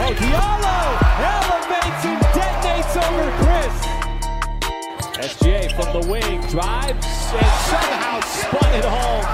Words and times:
Oh, 0.00 0.14
Diallo 0.14 0.78
elevates 1.26 2.04
and 2.06 2.22
detonates 2.32 2.94
over 3.02 3.26
Chris. 3.42 3.74
SGA 5.26 5.74
from 5.74 5.88
the 6.00 6.06
wing 6.08 6.40
drives 6.42 7.04
and 7.34 7.54
somehow 7.66 8.20
spun 8.20 8.74
it 8.74 8.84
home. 8.84 9.24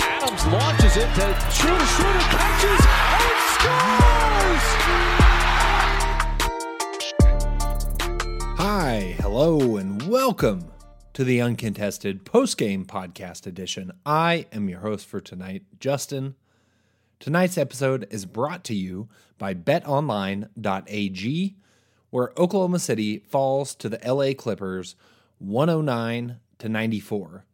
Adams 0.00 0.46
launches 0.46 0.96
it 0.96 1.14
to 1.14 1.26
shooter, 1.52 1.86
shooter 1.86 2.24
catches 2.32 2.86
and 3.20 3.38
scores. 3.52 4.66
Hi, 8.58 9.14
hello, 9.20 9.76
and 9.76 10.08
welcome 10.08 10.72
to 11.12 11.22
the 11.22 11.42
Uncontested 11.42 12.24
post-game 12.24 12.86
Podcast 12.86 13.46
Edition. 13.46 13.92
I 14.06 14.46
am 14.52 14.70
your 14.70 14.80
host 14.80 15.04
for 15.06 15.20
tonight, 15.20 15.64
Justin. 15.80 16.36
Tonight's 17.18 17.56
episode 17.56 18.06
is 18.10 18.26
brought 18.26 18.62
to 18.64 18.74
you 18.74 19.08
by 19.38 19.54
betonline.ag, 19.54 21.56
where 22.10 22.32
Oklahoma 22.36 22.78
City 22.78 23.18
falls 23.18 23.74
to 23.76 23.88
the 23.88 23.98
LA 24.06 24.34
Clippers 24.34 24.96
109 25.38 26.38
to 26.58 26.68
94. 26.68 27.44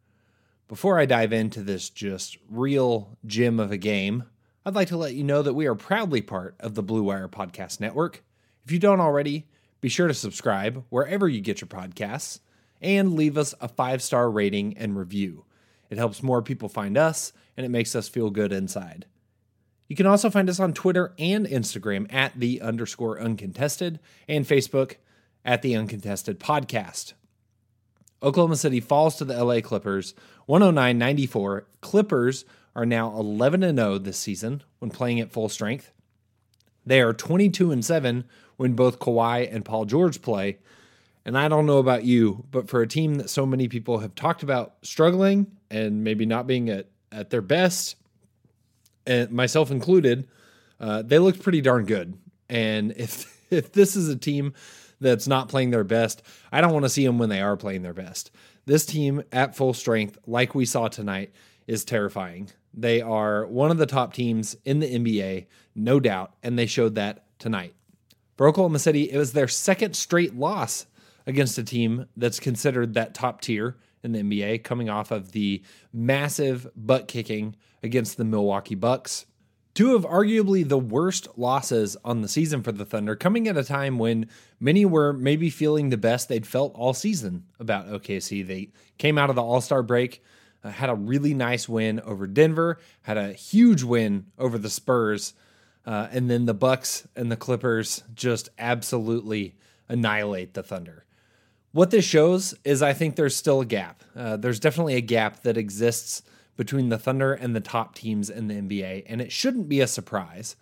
Before 0.67 0.99
I 0.99 1.05
dive 1.05 1.31
into 1.31 1.61
this 1.61 1.89
just 1.89 2.37
real 2.49 3.17
gem 3.25 3.59
of 3.59 3.71
a 3.71 3.77
game, 3.77 4.25
I'd 4.65 4.75
like 4.75 4.89
to 4.89 4.97
let 4.97 5.13
you 5.13 5.23
know 5.23 5.41
that 5.41 5.53
we 5.53 5.65
are 5.65 5.75
proudly 5.75 6.21
part 6.21 6.55
of 6.59 6.75
the 6.75 6.83
Blue 6.83 7.03
Wire 7.03 7.29
Podcast 7.29 7.79
Network. 7.79 8.23
If 8.65 8.71
you 8.71 8.79
don't 8.79 9.01
already, 9.01 9.47
be 9.81 9.89
sure 9.89 10.07
to 10.07 10.13
subscribe 10.13 10.83
wherever 10.89 11.27
you 11.27 11.41
get 11.41 11.61
your 11.61 11.67
podcasts 11.67 12.39
and 12.81 13.13
leave 13.13 13.37
us 13.37 13.53
a 13.61 13.67
five 13.67 14.01
star 14.01 14.29
rating 14.29 14.77
and 14.77 14.97
review. 14.97 15.45
It 15.89 15.97
helps 15.97 16.21
more 16.21 16.41
people 16.41 16.69
find 16.69 16.97
us 16.97 17.31
and 17.55 17.65
it 17.65 17.69
makes 17.69 17.95
us 17.95 18.09
feel 18.09 18.29
good 18.29 18.51
inside. 18.51 19.05
You 19.87 19.95
can 19.95 20.05
also 20.05 20.29
find 20.29 20.49
us 20.49 20.59
on 20.59 20.73
Twitter 20.73 21.13
and 21.19 21.45
Instagram 21.45 22.11
at 22.11 22.39
the 22.39 22.61
underscore 22.61 23.19
uncontested 23.19 23.99
and 24.27 24.45
Facebook 24.45 24.95
at 25.45 25.61
the 25.61 25.75
uncontested 25.75 26.39
podcast. 26.39 27.13
Oklahoma 28.21 28.55
City 28.55 28.79
falls 28.79 29.17
to 29.17 29.25
the 29.25 29.43
LA 29.43 29.59
Clippers 29.59 30.13
109 30.45 30.97
94. 30.97 31.67
Clippers 31.81 32.45
are 32.75 32.85
now 32.85 33.11
11 33.17 33.61
0 33.75 33.97
this 33.97 34.17
season 34.17 34.63
when 34.79 34.89
playing 34.89 35.19
at 35.19 35.31
full 35.31 35.49
strength. 35.49 35.91
They 36.85 37.01
are 37.01 37.13
22 37.13 37.71
and 37.71 37.83
7 37.83 38.23
when 38.57 38.73
both 38.73 38.99
Kawhi 38.99 39.53
and 39.53 39.65
Paul 39.65 39.85
George 39.85 40.21
play. 40.21 40.57
And 41.25 41.37
I 41.37 41.47
don't 41.47 41.65
know 41.65 41.77
about 41.77 42.03
you, 42.03 42.45
but 42.51 42.67
for 42.67 42.81
a 42.81 42.87
team 42.87 43.15
that 43.15 43.29
so 43.29 43.45
many 43.45 43.67
people 43.67 43.99
have 43.99 44.15
talked 44.15 44.43
about 44.43 44.75
struggling 44.81 45.47
and 45.69 46.03
maybe 46.03 46.25
not 46.25 46.47
being 46.47 46.69
at, 46.69 46.87
at 47.11 47.29
their 47.29 47.41
best, 47.41 47.95
and 49.05 49.31
myself 49.31 49.71
included, 49.71 50.27
uh, 50.79 51.01
they 51.01 51.19
looked 51.19 51.41
pretty 51.41 51.61
darn 51.61 51.85
good. 51.85 52.17
And 52.49 52.91
if 52.97 53.31
if 53.51 53.71
this 53.71 53.95
is 53.95 54.09
a 54.09 54.15
team 54.15 54.53
that's 54.99 55.27
not 55.27 55.49
playing 55.49 55.71
their 55.71 55.83
best, 55.83 56.23
I 56.51 56.61
don't 56.61 56.73
want 56.73 56.85
to 56.85 56.89
see 56.89 57.05
them 57.05 57.19
when 57.19 57.29
they 57.29 57.41
are 57.41 57.57
playing 57.57 57.83
their 57.83 57.93
best. 57.93 58.31
This 58.65 58.85
team 58.85 59.23
at 59.31 59.55
full 59.55 59.73
strength, 59.73 60.17
like 60.25 60.55
we 60.55 60.65
saw 60.65 60.87
tonight, 60.87 61.31
is 61.67 61.83
terrifying. 61.83 62.49
They 62.73 63.01
are 63.01 63.45
one 63.45 63.69
of 63.69 63.77
the 63.77 63.85
top 63.85 64.13
teams 64.13 64.55
in 64.65 64.79
the 64.79 64.87
NBA, 64.87 65.47
no 65.75 65.99
doubt, 65.99 66.33
and 66.41 66.57
they 66.57 66.65
showed 66.65 66.95
that 66.95 67.25
tonight. 67.37 67.75
For 68.37 68.47
Oklahoma 68.47 68.79
City, 68.79 69.11
it 69.11 69.17
was 69.17 69.33
their 69.33 69.47
second 69.47 69.95
straight 69.95 70.35
loss 70.35 70.87
against 71.27 71.57
a 71.57 71.63
team 71.63 72.07
that's 72.17 72.39
considered 72.39 72.93
that 72.93 73.13
top 73.13 73.41
tier 73.41 73.77
in 74.01 74.11
the 74.11 74.19
NBA, 74.21 74.63
coming 74.63 74.89
off 74.89 75.11
of 75.11 75.31
the 75.31 75.61
massive 75.93 76.67
butt 76.75 77.07
kicking 77.07 77.55
against 77.83 78.17
the 78.17 78.25
Milwaukee 78.25 78.75
Bucks. 78.75 79.25
Two 79.73 79.95
of 79.95 80.03
arguably 80.05 80.67
the 80.67 80.77
worst 80.77 81.27
losses 81.35 81.97
on 82.05 82.21
the 82.21 82.27
season 82.27 82.61
for 82.61 82.71
the 82.71 82.85
Thunder, 82.85 83.15
coming 83.15 83.47
at 83.47 83.57
a 83.57 83.63
time 83.63 83.97
when 83.97 84.29
many 84.59 84.85
were 84.85 85.11
maybe 85.13 85.49
feeling 85.49 85.89
the 85.89 85.97
best 85.97 86.29
they'd 86.29 86.45
felt 86.45 86.75
all 86.75 86.93
season 86.93 87.45
about 87.59 87.87
OKC. 87.87 88.45
They 88.45 88.69
came 88.99 89.17
out 89.17 89.31
of 89.31 89.35
the 89.35 89.41
All 89.41 89.61
Star 89.61 89.81
break, 89.81 90.23
uh, 90.63 90.69
had 90.69 90.91
a 90.91 90.95
really 90.95 91.33
nice 91.33 91.67
win 91.67 91.99
over 92.01 92.27
Denver, 92.27 92.79
had 93.01 93.17
a 93.17 93.33
huge 93.33 93.81
win 93.81 94.27
over 94.37 94.59
the 94.59 94.69
Spurs, 94.69 95.33
uh, 95.87 96.07
and 96.11 96.29
then 96.29 96.45
the 96.45 96.53
Bucks 96.53 97.07
and 97.15 97.31
the 97.31 97.35
Clippers 97.35 98.03
just 98.13 98.49
absolutely 98.59 99.55
annihilate 99.89 100.53
the 100.53 100.61
Thunder. 100.61 101.03
What 101.71 101.89
this 101.89 102.05
shows 102.05 102.53
is 102.63 102.83
I 102.83 102.93
think 102.93 103.15
there's 103.15 103.35
still 103.35 103.61
a 103.61 103.65
gap. 103.65 104.03
Uh, 104.15 104.37
there's 104.37 104.59
definitely 104.59 104.95
a 104.95 105.01
gap 105.01 105.41
that 105.41 105.57
exists 105.57 106.21
between 106.55 106.89
the 106.89 106.97
Thunder 106.97 107.33
and 107.33 107.55
the 107.55 107.61
top 107.61 107.95
teams 107.95 108.29
in 108.29 108.47
the 108.47 108.55
NBA, 108.55 109.03
and 109.07 109.21
it 109.21 109.31
shouldn't 109.31 109.69
be 109.69 109.81
a 109.81 109.87
surprise. 109.87 110.55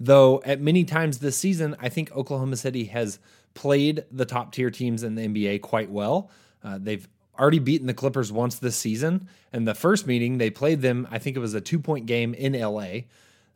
Though 0.00 0.42
at 0.44 0.60
many 0.60 0.84
times 0.84 1.18
this 1.18 1.36
season, 1.36 1.74
I 1.80 1.88
think 1.88 2.12
Oklahoma 2.12 2.56
City 2.56 2.84
has 2.84 3.18
played 3.54 4.04
the 4.12 4.24
top 4.24 4.52
tier 4.52 4.70
teams 4.70 5.02
in 5.02 5.14
the 5.14 5.26
NBA 5.26 5.60
quite 5.62 5.90
well. 5.90 6.30
Uh, 6.62 6.78
they've 6.80 7.08
already 7.38 7.58
beaten 7.58 7.86
the 7.86 7.94
Clippers 7.94 8.30
once 8.30 8.56
this 8.56 8.76
season, 8.76 9.28
and 9.52 9.66
the 9.66 9.74
first 9.74 10.06
meeting 10.06 10.38
they 10.38 10.50
played 10.50 10.82
them, 10.82 11.08
I 11.10 11.18
think 11.18 11.36
it 11.36 11.40
was 11.40 11.54
a 11.54 11.60
two 11.60 11.78
point 11.78 12.06
game 12.06 12.34
in 12.34 12.52
LA. 12.52 13.00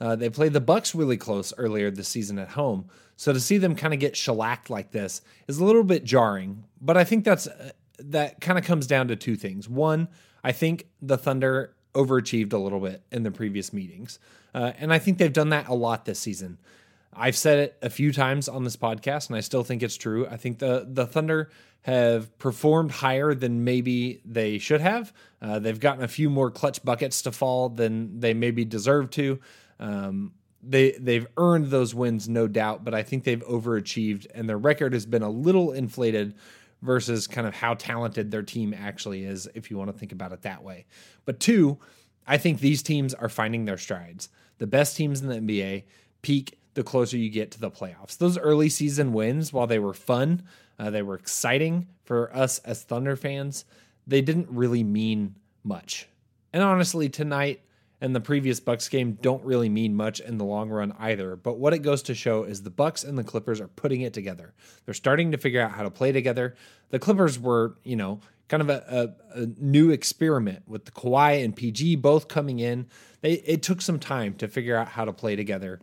Uh, 0.00 0.16
they 0.16 0.30
played 0.30 0.52
the 0.52 0.60
Bucks 0.60 0.94
really 0.94 1.16
close 1.16 1.52
earlier 1.56 1.90
this 1.90 2.08
season 2.08 2.38
at 2.38 2.50
home, 2.50 2.86
so 3.16 3.32
to 3.32 3.38
see 3.38 3.58
them 3.58 3.76
kind 3.76 3.94
of 3.94 4.00
get 4.00 4.16
shellacked 4.16 4.68
like 4.68 4.90
this 4.90 5.22
is 5.46 5.58
a 5.58 5.64
little 5.64 5.84
bit 5.84 6.02
jarring. 6.02 6.64
But 6.80 6.96
I 6.96 7.04
think 7.04 7.24
that's 7.24 7.46
uh, 7.46 7.70
that 7.98 8.40
kind 8.40 8.58
of 8.58 8.64
comes 8.64 8.88
down 8.88 9.08
to 9.08 9.16
two 9.16 9.36
things. 9.36 9.68
One, 9.68 10.08
I 10.42 10.50
think 10.50 10.88
the 11.00 11.16
Thunder 11.16 11.74
overachieved 11.94 12.52
a 12.52 12.58
little 12.58 12.80
bit 12.80 13.02
in 13.10 13.22
the 13.22 13.30
previous 13.30 13.72
meetings. 13.72 14.18
Uh, 14.54 14.72
and 14.78 14.92
I 14.92 14.98
think 14.98 15.18
they've 15.18 15.32
done 15.32 15.50
that 15.50 15.68
a 15.68 15.74
lot 15.74 16.04
this 16.04 16.18
season. 16.18 16.58
I've 17.14 17.36
said 17.36 17.58
it 17.58 17.78
a 17.82 17.90
few 17.90 18.12
times 18.12 18.48
on 18.48 18.64
this 18.64 18.76
podcast, 18.76 19.28
and 19.28 19.36
I 19.36 19.40
still 19.40 19.64
think 19.64 19.82
it's 19.82 19.96
true. 19.96 20.26
I 20.26 20.36
think 20.36 20.58
the 20.58 20.86
the 20.88 21.06
Thunder 21.06 21.50
have 21.82 22.36
performed 22.38 22.90
higher 22.90 23.34
than 23.34 23.64
maybe 23.64 24.20
they 24.24 24.58
should 24.58 24.80
have. 24.80 25.12
Uh, 25.40 25.58
they've 25.58 25.80
gotten 25.80 26.04
a 26.04 26.08
few 26.08 26.30
more 26.30 26.50
clutch 26.50 26.82
buckets 26.84 27.22
to 27.22 27.32
fall 27.32 27.68
than 27.68 28.20
they 28.20 28.32
maybe 28.32 28.64
deserve 28.64 29.10
to. 29.10 29.40
Um, 29.80 30.32
they 30.62 30.92
they've 30.92 31.26
earned 31.36 31.66
those 31.66 31.94
wins, 31.94 32.28
no 32.28 32.46
doubt, 32.46 32.84
but 32.84 32.94
I 32.94 33.02
think 33.02 33.24
they've 33.24 33.44
overachieved, 33.46 34.26
and 34.34 34.48
their 34.48 34.58
record 34.58 34.92
has 34.92 35.04
been 35.04 35.22
a 35.22 35.30
little 35.30 35.72
inflated 35.72 36.34
versus 36.82 37.26
kind 37.26 37.46
of 37.46 37.54
how 37.54 37.74
talented 37.74 38.30
their 38.30 38.42
team 38.42 38.74
actually 38.74 39.24
is, 39.24 39.48
if 39.54 39.70
you 39.70 39.78
want 39.78 39.90
to 39.90 39.98
think 39.98 40.12
about 40.12 40.32
it 40.32 40.42
that 40.42 40.62
way. 40.62 40.84
But 41.24 41.40
two, 41.40 41.78
I 42.26 42.36
think 42.36 42.60
these 42.60 42.82
teams 42.82 43.14
are 43.14 43.28
finding 43.28 43.64
their 43.64 43.78
strides. 43.78 44.28
The 44.58 44.66
best 44.66 44.96
teams 44.96 45.20
in 45.20 45.28
the 45.28 45.36
NBA 45.36 45.84
peak 46.22 46.58
the 46.74 46.82
closer 46.82 47.16
you 47.16 47.30
get 47.30 47.50
to 47.52 47.60
the 47.60 47.70
playoffs. 47.70 48.16
Those 48.16 48.38
early 48.38 48.68
season 48.68 49.12
wins, 49.12 49.52
while 49.52 49.66
they 49.66 49.78
were 49.78 49.94
fun, 49.94 50.42
uh, 50.78 50.90
they 50.90 51.02
were 51.02 51.14
exciting 51.14 51.86
for 52.04 52.34
us 52.34 52.58
as 52.60 52.82
Thunder 52.82 53.16
fans, 53.16 53.64
they 54.06 54.22
didn't 54.22 54.48
really 54.50 54.82
mean 54.82 55.34
much. 55.62 56.08
And 56.52 56.62
honestly, 56.62 57.08
tonight 57.08 57.62
and 58.02 58.16
the 58.16 58.20
previous 58.20 58.58
Bucks 58.58 58.88
game 58.88 59.16
don't 59.22 59.44
really 59.44 59.68
mean 59.68 59.94
much 59.94 60.18
in 60.18 60.36
the 60.36 60.44
long 60.44 60.70
run 60.70 60.92
either. 60.98 61.36
But 61.36 61.58
what 61.58 61.72
it 61.72 61.78
goes 61.78 62.02
to 62.02 62.16
show 62.16 62.42
is 62.42 62.64
the 62.64 62.68
Bucks 62.68 63.04
and 63.04 63.16
the 63.16 63.22
Clippers 63.22 63.60
are 63.60 63.68
putting 63.68 64.00
it 64.00 64.12
together. 64.12 64.54
They're 64.84 64.92
starting 64.92 65.30
to 65.30 65.38
figure 65.38 65.62
out 65.62 65.70
how 65.70 65.84
to 65.84 65.90
play 65.90 66.10
together. 66.10 66.56
The 66.90 66.98
Clippers 66.98 67.38
were, 67.38 67.76
you 67.84 67.94
know, 67.94 68.18
kind 68.48 68.60
of 68.60 68.70
a, 68.70 69.14
a, 69.36 69.42
a 69.42 69.46
new 69.56 69.90
experiment 69.90 70.64
with 70.66 70.84
the 70.84 70.90
Kawhi 70.90 71.44
and 71.44 71.54
PG 71.54 71.94
both 71.96 72.26
coming 72.26 72.58
in. 72.58 72.88
They, 73.20 73.34
it 73.34 73.62
took 73.62 73.80
some 73.80 74.00
time 74.00 74.34
to 74.34 74.48
figure 74.48 74.76
out 74.76 74.88
how 74.88 75.04
to 75.04 75.12
play 75.12 75.36
together. 75.36 75.80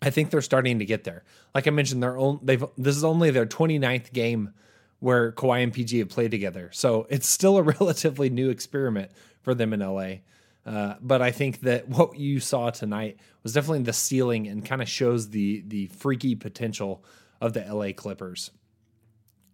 I 0.00 0.10
think 0.10 0.30
they're 0.30 0.42
starting 0.42 0.78
to 0.78 0.84
get 0.84 1.02
there. 1.02 1.24
Like 1.56 1.66
I 1.66 1.70
mentioned, 1.70 2.04
they've 2.42 2.64
this 2.78 2.96
is 2.96 3.02
only 3.02 3.32
their 3.32 3.46
29th 3.46 4.12
game 4.12 4.54
where 5.00 5.32
Kawhi 5.32 5.64
and 5.64 5.72
PG 5.72 5.98
have 5.98 6.08
played 6.08 6.30
together. 6.30 6.70
So 6.72 7.08
it's 7.10 7.26
still 7.26 7.58
a 7.58 7.62
relatively 7.80 8.30
new 8.30 8.48
experiment 8.48 9.10
for 9.40 9.56
them 9.56 9.72
in 9.72 9.80
LA. 9.80 10.18
Uh, 10.64 10.94
but 11.00 11.20
I 11.22 11.30
think 11.32 11.60
that 11.60 11.88
what 11.88 12.18
you 12.18 12.40
saw 12.40 12.70
tonight 12.70 13.18
was 13.42 13.52
definitely 13.52 13.82
the 13.82 13.92
ceiling 13.92 14.46
and 14.46 14.64
kind 14.64 14.82
of 14.82 14.88
shows 14.88 15.30
the 15.30 15.62
the 15.66 15.86
freaky 15.88 16.34
potential 16.34 17.04
of 17.40 17.52
the 17.52 17.60
LA 17.60 17.92
Clippers. 17.92 18.50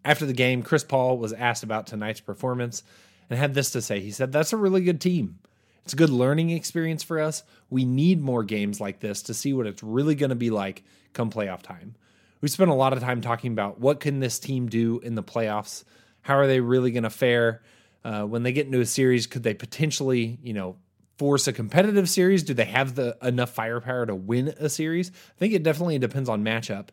After 0.04 0.26
the 0.26 0.32
game, 0.32 0.62
Chris 0.62 0.84
Paul 0.84 1.18
was 1.18 1.32
asked 1.32 1.62
about 1.62 1.86
tonight's 1.86 2.20
performance 2.20 2.82
and 3.28 3.38
had 3.38 3.54
this 3.54 3.70
to 3.72 3.82
say. 3.82 4.00
He 4.00 4.10
said, 4.10 4.32
That's 4.32 4.52
a 4.52 4.56
really 4.56 4.82
good 4.82 5.00
team. 5.00 5.38
It's 5.84 5.94
a 5.94 5.96
good 5.96 6.10
learning 6.10 6.50
experience 6.50 7.02
for 7.02 7.18
us. 7.18 7.42
We 7.70 7.84
need 7.84 8.20
more 8.20 8.44
games 8.44 8.80
like 8.80 9.00
this 9.00 9.22
to 9.22 9.34
see 9.34 9.54
what 9.54 9.66
it's 9.66 9.82
really 9.82 10.14
going 10.14 10.30
to 10.30 10.36
be 10.36 10.50
like 10.50 10.84
come 11.14 11.30
playoff 11.30 11.62
time. 11.62 11.94
We 12.40 12.48
spent 12.48 12.70
a 12.70 12.74
lot 12.74 12.92
of 12.92 13.00
time 13.00 13.20
talking 13.20 13.52
about 13.52 13.80
what 13.80 14.00
can 14.00 14.20
this 14.20 14.38
team 14.38 14.68
do 14.68 15.00
in 15.00 15.14
the 15.14 15.22
playoffs? 15.22 15.84
How 16.20 16.36
are 16.36 16.46
they 16.46 16.60
really 16.60 16.90
going 16.90 17.04
to 17.04 17.10
fare? 17.10 17.62
Uh, 18.04 18.22
when 18.24 18.42
they 18.42 18.52
get 18.52 18.66
into 18.66 18.80
a 18.80 18.86
series, 18.86 19.26
could 19.26 19.42
they 19.42 19.54
potentially, 19.54 20.38
you 20.42 20.52
know, 20.52 20.76
force 21.18 21.46
a 21.48 21.52
competitive 21.52 22.08
series? 22.08 22.42
Do 22.42 22.54
they 22.54 22.64
have 22.64 22.94
the 22.94 23.16
enough 23.22 23.50
firepower 23.50 24.06
to 24.06 24.14
win 24.14 24.54
a 24.58 24.68
series? 24.68 25.10
I 25.10 25.38
think 25.38 25.52
it 25.52 25.62
definitely 25.62 25.98
depends 25.98 26.28
on 26.28 26.44
matchup. 26.44 26.88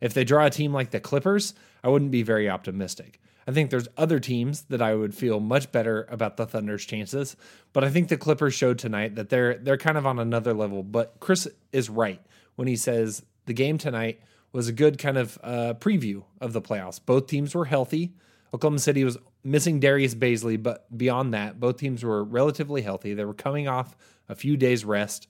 If 0.00 0.14
they 0.14 0.24
draw 0.24 0.46
a 0.46 0.50
team 0.50 0.72
like 0.72 0.90
the 0.90 1.00
Clippers, 1.00 1.54
I 1.82 1.88
wouldn't 1.88 2.10
be 2.10 2.22
very 2.22 2.48
optimistic. 2.48 3.20
I 3.46 3.52
think 3.52 3.70
there's 3.70 3.88
other 3.96 4.20
teams 4.20 4.62
that 4.62 4.80
I 4.80 4.94
would 4.94 5.14
feel 5.14 5.38
much 5.40 5.70
better 5.70 6.06
about 6.08 6.36
the 6.36 6.46
Thunder's 6.46 6.86
chances, 6.86 7.36
but 7.72 7.84
I 7.84 7.90
think 7.90 8.08
the 8.08 8.16
Clippers 8.16 8.54
showed 8.54 8.78
tonight 8.78 9.16
that 9.16 9.28
they're 9.28 9.56
they're 9.58 9.76
kind 9.76 9.98
of 9.98 10.06
on 10.06 10.18
another 10.18 10.54
level. 10.54 10.82
But 10.82 11.16
Chris 11.20 11.46
is 11.72 11.90
right 11.90 12.20
when 12.56 12.68
he 12.68 12.76
says 12.76 13.22
the 13.44 13.52
game 13.52 13.76
tonight 13.76 14.20
was 14.52 14.68
a 14.68 14.72
good 14.72 14.98
kind 14.98 15.18
of 15.18 15.38
uh, 15.42 15.74
preview 15.74 16.22
of 16.40 16.52
the 16.52 16.62
playoffs. 16.62 17.00
Both 17.04 17.26
teams 17.26 17.54
were 17.54 17.66
healthy. 17.66 18.14
Oklahoma 18.54 18.78
City 18.78 19.04
was 19.04 19.18
missing 19.44 19.78
Darius 19.78 20.14
Bazley, 20.14 20.60
but 20.60 20.86
beyond 20.96 21.34
that, 21.34 21.60
both 21.60 21.76
teams 21.76 22.02
were 22.02 22.24
relatively 22.24 22.82
healthy. 22.82 23.14
They 23.14 23.24
were 23.24 23.34
coming 23.34 23.68
off 23.68 23.96
a 24.28 24.34
few 24.34 24.56
days 24.56 24.84
rest, 24.84 25.28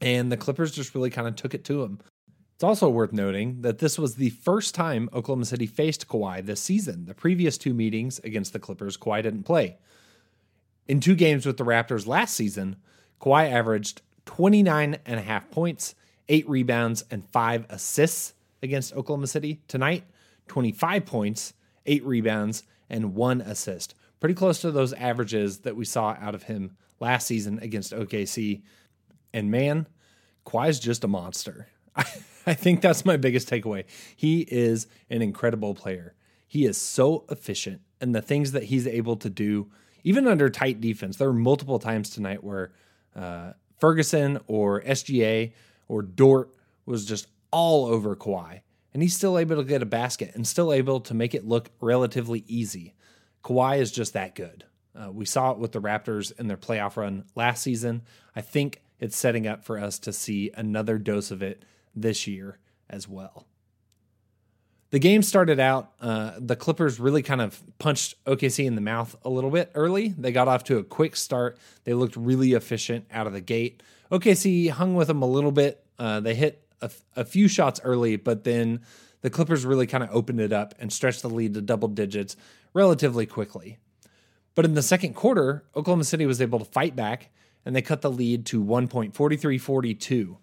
and 0.00 0.30
the 0.30 0.36
Clippers 0.36 0.70
just 0.70 0.94
really 0.94 1.10
kind 1.10 1.26
of 1.26 1.36
took 1.36 1.52
it 1.52 1.64
to 1.64 1.82
them. 1.82 2.00
It's 2.54 2.64
also 2.64 2.88
worth 2.88 3.12
noting 3.12 3.62
that 3.62 3.78
this 3.78 3.98
was 3.98 4.14
the 4.14 4.30
first 4.30 4.74
time 4.74 5.08
Oklahoma 5.12 5.46
City 5.46 5.66
faced 5.66 6.08
Kawhi 6.08 6.44
this 6.44 6.60
season. 6.60 7.06
The 7.06 7.14
previous 7.14 7.56
two 7.56 7.74
meetings 7.74 8.18
against 8.22 8.52
the 8.52 8.58
Clippers, 8.58 8.96
Kawhi 8.96 9.22
didn't 9.22 9.44
play. 9.44 9.78
In 10.86 11.00
two 11.00 11.14
games 11.14 11.46
with 11.46 11.56
the 11.56 11.64
Raptors 11.64 12.06
last 12.06 12.34
season, 12.34 12.76
Kawhi 13.20 13.50
averaged 13.50 14.02
29 14.26 14.98
and 15.06 15.18
a 15.18 15.22
half 15.22 15.50
points, 15.50 15.94
eight 16.28 16.48
rebounds, 16.48 17.02
and 17.10 17.26
five 17.30 17.64
assists 17.70 18.34
against 18.62 18.94
Oklahoma 18.94 19.26
City. 19.26 19.60
Tonight, 19.66 20.04
25 20.48 21.06
points, 21.06 21.54
eight 21.86 22.04
rebounds, 22.04 22.64
and 22.90 23.14
one 23.14 23.40
assist. 23.40 23.94
Pretty 24.18 24.34
close 24.34 24.60
to 24.60 24.70
those 24.70 24.92
averages 24.92 25.60
that 25.60 25.76
we 25.76 25.84
saw 25.84 26.16
out 26.20 26.34
of 26.34 26.42
him 26.42 26.76
last 26.98 27.26
season 27.26 27.58
against 27.60 27.92
OKC. 27.92 28.62
And 29.32 29.50
man, 29.50 29.86
Kawhi's 30.44 30.78
just 30.78 31.04
a 31.04 31.08
monster. 31.08 31.68
I 31.96 32.54
think 32.54 32.80
that's 32.80 33.04
my 33.04 33.16
biggest 33.16 33.48
takeaway. 33.48 33.84
He 34.16 34.40
is 34.40 34.86
an 35.08 35.22
incredible 35.22 35.74
player. 35.74 36.14
He 36.46 36.64
is 36.64 36.76
so 36.76 37.24
efficient, 37.30 37.80
and 38.00 38.14
the 38.14 38.22
things 38.22 38.52
that 38.52 38.64
he's 38.64 38.86
able 38.86 39.16
to 39.16 39.30
do, 39.30 39.70
even 40.02 40.26
under 40.26 40.50
tight 40.50 40.80
defense, 40.80 41.16
there 41.16 41.28
were 41.28 41.34
multiple 41.34 41.78
times 41.78 42.10
tonight 42.10 42.42
where 42.42 42.72
uh, 43.14 43.52
Ferguson 43.78 44.40
or 44.48 44.82
SGA 44.82 45.52
or 45.86 46.02
Dort 46.02 46.50
was 46.86 47.04
just 47.04 47.28
all 47.52 47.86
over 47.86 48.16
Kawhi 48.16 48.62
and 48.92 49.02
he's 49.02 49.16
still 49.16 49.38
able 49.38 49.56
to 49.56 49.64
get 49.64 49.82
a 49.82 49.86
basket 49.86 50.32
and 50.34 50.46
still 50.46 50.72
able 50.72 51.00
to 51.00 51.14
make 51.14 51.34
it 51.34 51.46
look 51.46 51.70
relatively 51.80 52.44
easy. 52.46 52.94
Kawhi 53.44 53.78
is 53.78 53.92
just 53.92 54.12
that 54.12 54.34
good. 54.34 54.64
Uh, 54.94 55.10
we 55.10 55.24
saw 55.24 55.52
it 55.52 55.58
with 55.58 55.72
the 55.72 55.80
Raptors 55.80 56.38
in 56.38 56.48
their 56.48 56.56
playoff 56.56 56.96
run 56.96 57.24
last 57.34 57.62
season. 57.62 58.02
I 58.34 58.40
think 58.40 58.82
it's 58.98 59.16
setting 59.16 59.46
up 59.46 59.64
for 59.64 59.78
us 59.78 59.98
to 60.00 60.12
see 60.12 60.50
another 60.54 60.98
dose 60.98 61.30
of 61.30 61.42
it 61.42 61.64
this 61.94 62.26
year 62.26 62.58
as 62.88 63.08
well. 63.08 63.46
The 64.90 64.98
game 64.98 65.22
started 65.22 65.60
out, 65.60 65.92
uh, 66.00 66.32
the 66.38 66.56
Clippers 66.56 66.98
really 66.98 67.22
kind 67.22 67.40
of 67.40 67.62
punched 67.78 68.22
OKC 68.24 68.66
in 68.66 68.74
the 68.74 68.80
mouth 68.80 69.14
a 69.24 69.30
little 69.30 69.50
bit 69.50 69.70
early. 69.76 70.08
They 70.18 70.32
got 70.32 70.48
off 70.48 70.64
to 70.64 70.78
a 70.78 70.84
quick 70.84 71.14
start. 71.14 71.58
They 71.84 71.94
looked 71.94 72.16
really 72.16 72.54
efficient 72.54 73.06
out 73.12 73.28
of 73.28 73.32
the 73.32 73.40
gate. 73.40 73.84
OKC 74.10 74.70
hung 74.70 74.96
with 74.96 75.06
them 75.06 75.22
a 75.22 75.26
little 75.26 75.52
bit. 75.52 75.84
Uh, 75.96 76.18
they 76.18 76.34
hit 76.34 76.66
a, 76.80 76.90
a 77.16 77.24
few 77.24 77.48
shots 77.48 77.80
early, 77.84 78.16
but 78.16 78.44
then 78.44 78.80
the 79.22 79.30
Clippers 79.30 79.66
really 79.66 79.86
kind 79.86 80.02
of 80.02 80.10
opened 80.12 80.40
it 80.40 80.52
up 80.52 80.74
and 80.78 80.92
stretched 80.92 81.22
the 81.22 81.30
lead 81.30 81.54
to 81.54 81.60
double 81.60 81.88
digits 81.88 82.36
relatively 82.72 83.26
quickly. 83.26 83.78
But 84.54 84.64
in 84.64 84.74
the 84.74 84.82
second 84.82 85.14
quarter, 85.14 85.64
Oklahoma 85.76 86.04
City 86.04 86.26
was 86.26 86.40
able 86.40 86.58
to 86.58 86.64
fight 86.64 86.96
back 86.96 87.30
and 87.64 87.76
they 87.76 87.82
cut 87.82 88.00
the 88.00 88.10
lead 88.10 88.46
to 88.46 88.62
1.4342. 88.62 90.36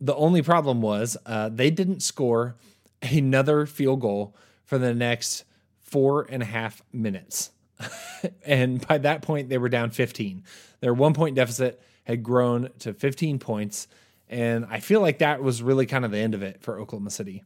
The 0.00 0.14
only 0.14 0.42
problem 0.42 0.82
was 0.82 1.16
uh, 1.24 1.48
they 1.48 1.70
didn't 1.70 2.02
score 2.02 2.56
another 3.02 3.66
field 3.66 4.00
goal 4.00 4.34
for 4.64 4.78
the 4.78 4.94
next 4.94 5.44
four 5.80 6.26
and 6.28 6.42
a 6.42 6.46
half 6.46 6.82
minutes. 6.92 7.50
and 8.46 8.86
by 8.86 8.98
that 8.98 9.22
point, 9.22 9.48
they 9.48 9.58
were 9.58 9.68
down 9.68 9.90
15. 9.90 10.42
Their 10.80 10.94
one 10.94 11.14
point 11.14 11.36
deficit 11.36 11.82
had 12.04 12.22
grown 12.22 12.70
to 12.80 12.92
15 12.92 13.38
points. 13.38 13.88
And 14.28 14.66
I 14.70 14.80
feel 14.80 15.00
like 15.00 15.18
that 15.18 15.42
was 15.42 15.62
really 15.62 15.86
kind 15.86 16.04
of 16.04 16.10
the 16.10 16.18
end 16.18 16.34
of 16.34 16.42
it 16.42 16.62
for 16.62 16.80
Oklahoma 16.80 17.10
City. 17.10 17.44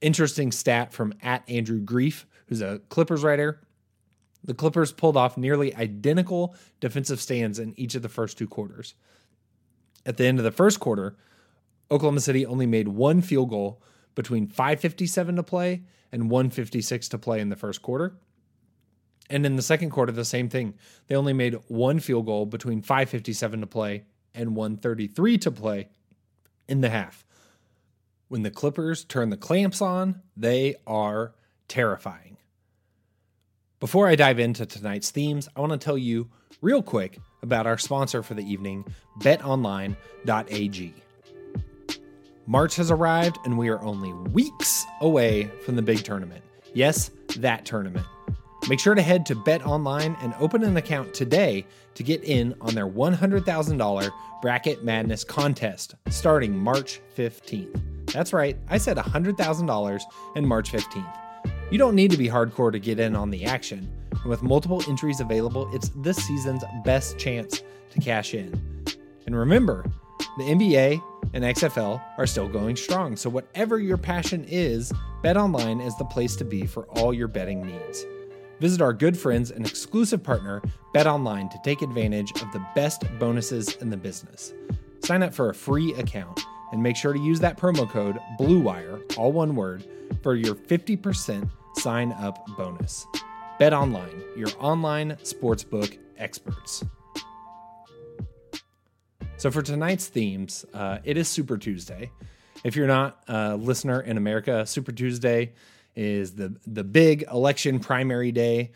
Interesting 0.00 0.52
stat 0.52 0.92
from 0.92 1.12
at 1.22 1.48
Andrew 1.48 1.80
Greif, 1.80 2.26
who's 2.46 2.62
a 2.62 2.80
Clippers 2.88 3.22
writer. 3.22 3.60
The 4.42 4.54
Clippers 4.54 4.92
pulled 4.92 5.16
off 5.16 5.36
nearly 5.36 5.74
identical 5.76 6.54
defensive 6.80 7.20
stands 7.20 7.58
in 7.58 7.78
each 7.78 7.94
of 7.94 8.02
the 8.02 8.08
first 8.08 8.38
two 8.38 8.48
quarters. 8.48 8.94
At 10.06 10.16
the 10.16 10.24
end 10.24 10.38
of 10.38 10.44
the 10.44 10.50
first 10.50 10.80
quarter, 10.80 11.16
Oklahoma 11.90 12.20
City 12.20 12.46
only 12.46 12.66
made 12.66 12.88
one 12.88 13.20
field 13.20 13.50
goal 13.50 13.82
between 14.14 14.46
557 14.46 15.36
to 15.36 15.42
play 15.42 15.82
and 16.10 16.30
156 16.30 17.08
to 17.10 17.18
play 17.18 17.40
in 17.40 17.50
the 17.50 17.56
first 17.56 17.82
quarter. 17.82 18.16
And 19.28 19.46
in 19.46 19.56
the 19.56 19.62
second 19.62 19.90
quarter, 19.90 20.10
the 20.10 20.24
same 20.24 20.48
thing. 20.48 20.74
They 21.06 21.14
only 21.14 21.32
made 21.32 21.54
one 21.68 22.00
field 22.00 22.26
goal 22.26 22.46
between 22.46 22.82
557 22.82 23.60
to 23.60 23.66
play 23.66 24.04
and 24.34 24.54
133 24.56 25.38
to 25.38 25.50
play 25.50 25.88
in 26.68 26.80
the 26.80 26.90
half. 26.90 27.24
When 28.28 28.42
the 28.42 28.50
Clippers 28.50 29.04
turn 29.04 29.30
the 29.30 29.36
clamps 29.36 29.82
on, 29.82 30.22
they 30.36 30.76
are 30.86 31.34
terrifying. 31.68 32.36
Before 33.80 34.06
I 34.06 34.14
dive 34.14 34.38
into 34.38 34.66
tonight's 34.66 35.10
themes, 35.10 35.48
I 35.56 35.60
want 35.60 35.72
to 35.72 35.78
tell 35.78 35.98
you 35.98 36.28
real 36.60 36.82
quick 36.82 37.18
about 37.42 37.66
our 37.66 37.78
sponsor 37.78 38.22
for 38.22 38.34
the 38.34 38.44
evening, 38.44 38.84
betonline.ag. 39.18 40.94
March 42.46 42.76
has 42.76 42.90
arrived 42.90 43.38
and 43.44 43.56
we 43.56 43.68
are 43.68 43.80
only 43.82 44.12
weeks 44.12 44.84
away 45.00 45.50
from 45.64 45.76
the 45.76 45.82
big 45.82 46.04
tournament. 46.04 46.44
Yes, 46.74 47.10
that 47.36 47.64
tournament. 47.64 48.06
Make 48.70 48.78
sure 48.78 48.94
to 48.94 49.02
head 49.02 49.26
to 49.26 49.34
Bet 49.34 49.66
Online 49.66 50.16
and 50.22 50.32
open 50.38 50.62
an 50.62 50.76
account 50.76 51.12
today 51.12 51.66
to 51.94 52.04
get 52.04 52.22
in 52.22 52.54
on 52.60 52.72
their 52.72 52.86
$100,000 52.86 54.10
Bracket 54.40 54.84
Madness 54.84 55.24
contest 55.24 55.96
starting 56.08 56.56
March 56.56 57.00
15th. 57.16 57.80
That's 58.12 58.32
right, 58.32 58.56
I 58.68 58.78
said 58.78 58.96
$100,000 58.96 60.02
and 60.36 60.46
March 60.46 60.70
15th. 60.70 61.18
You 61.72 61.78
don't 61.78 61.96
need 61.96 62.12
to 62.12 62.16
be 62.16 62.28
hardcore 62.28 62.70
to 62.70 62.78
get 62.78 63.00
in 63.00 63.16
on 63.16 63.30
the 63.30 63.44
action. 63.44 63.90
And 64.12 64.26
with 64.26 64.44
multiple 64.44 64.84
entries 64.86 65.18
available, 65.18 65.68
it's 65.74 65.90
this 65.96 66.18
season's 66.18 66.62
best 66.84 67.18
chance 67.18 67.64
to 67.90 68.00
cash 68.00 68.34
in. 68.34 68.54
And 69.26 69.34
remember, 69.34 69.84
the 70.38 70.44
NBA 70.44 71.02
and 71.34 71.42
XFL 71.42 72.00
are 72.18 72.26
still 72.26 72.46
going 72.46 72.76
strong, 72.76 73.16
so 73.16 73.30
whatever 73.30 73.80
your 73.80 73.96
passion 73.96 74.44
is, 74.48 74.92
BetOnline 75.24 75.84
is 75.84 75.98
the 75.98 76.04
place 76.04 76.36
to 76.36 76.44
be 76.44 76.66
for 76.66 76.84
all 76.90 77.12
your 77.12 77.26
betting 77.26 77.66
needs. 77.66 78.06
Visit 78.60 78.82
our 78.82 78.92
good 78.92 79.16
friends 79.16 79.50
and 79.50 79.66
exclusive 79.66 80.22
partner, 80.22 80.60
BetOnline, 80.94 81.50
to 81.50 81.58
take 81.64 81.80
advantage 81.80 82.30
of 82.42 82.52
the 82.52 82.64
best 82.74 83.04
bonuses 83.18 83.76
in 83.76 83.88
the 83.88 83.96
business. 83.96 84.52
Sign 85.02 85.22
up 85.22 85.32
for 85.32 85.48
a 85.48 85.54
free 85.54 85.94
account 85.94 86.40
and 86.70 86.82
make 86.82 86.94
sure 86.94 87.14
to 87.14 87.18
use 87.18 87.40
that 87.40 87.56
promo 87.56 87.88
code 87.88 88.18
BLUEWIRE, 88.38 89.16
all 89.16 89.32
one 89.32 89.56
word, 89.56 89.86
for 90.22 90.34
your 90.34 90.54
50% 90.54 91.50
sign 91.76 92.12
up 92.12 92.46
bonus. 92.58 93.06
BetOnline, 93.58 94.36
your 94.36 94.50
online 94.58 95.12
sportsbook 95.22 95.98
experts. 96.18 96.84
So 99.38 99.50
for 99.50 99.62
tonight's 99.62 100.06
themes, 100.08 100.66
uh, 100.74 100.98
it 101.02 101.16
is 101.16 101.28
Super 101.28 101.56
Tuesday. 101.56 102.10
If 102.62 102.76
you're 102.76 102.86
not 102.86 103.22
a 103.26 103.56
listener 103.56 104.02
in 104.02 104.18
America, 104.18 104.66
Super 104.66 104.92
Tuesday 104.92 105.54
is 105.96 106.34
the 106.34 106.56
the 106.66 106.84
big 106.84 107.24
election 107.30 107.80
primary 107.80 108.32
day 108.32 108.70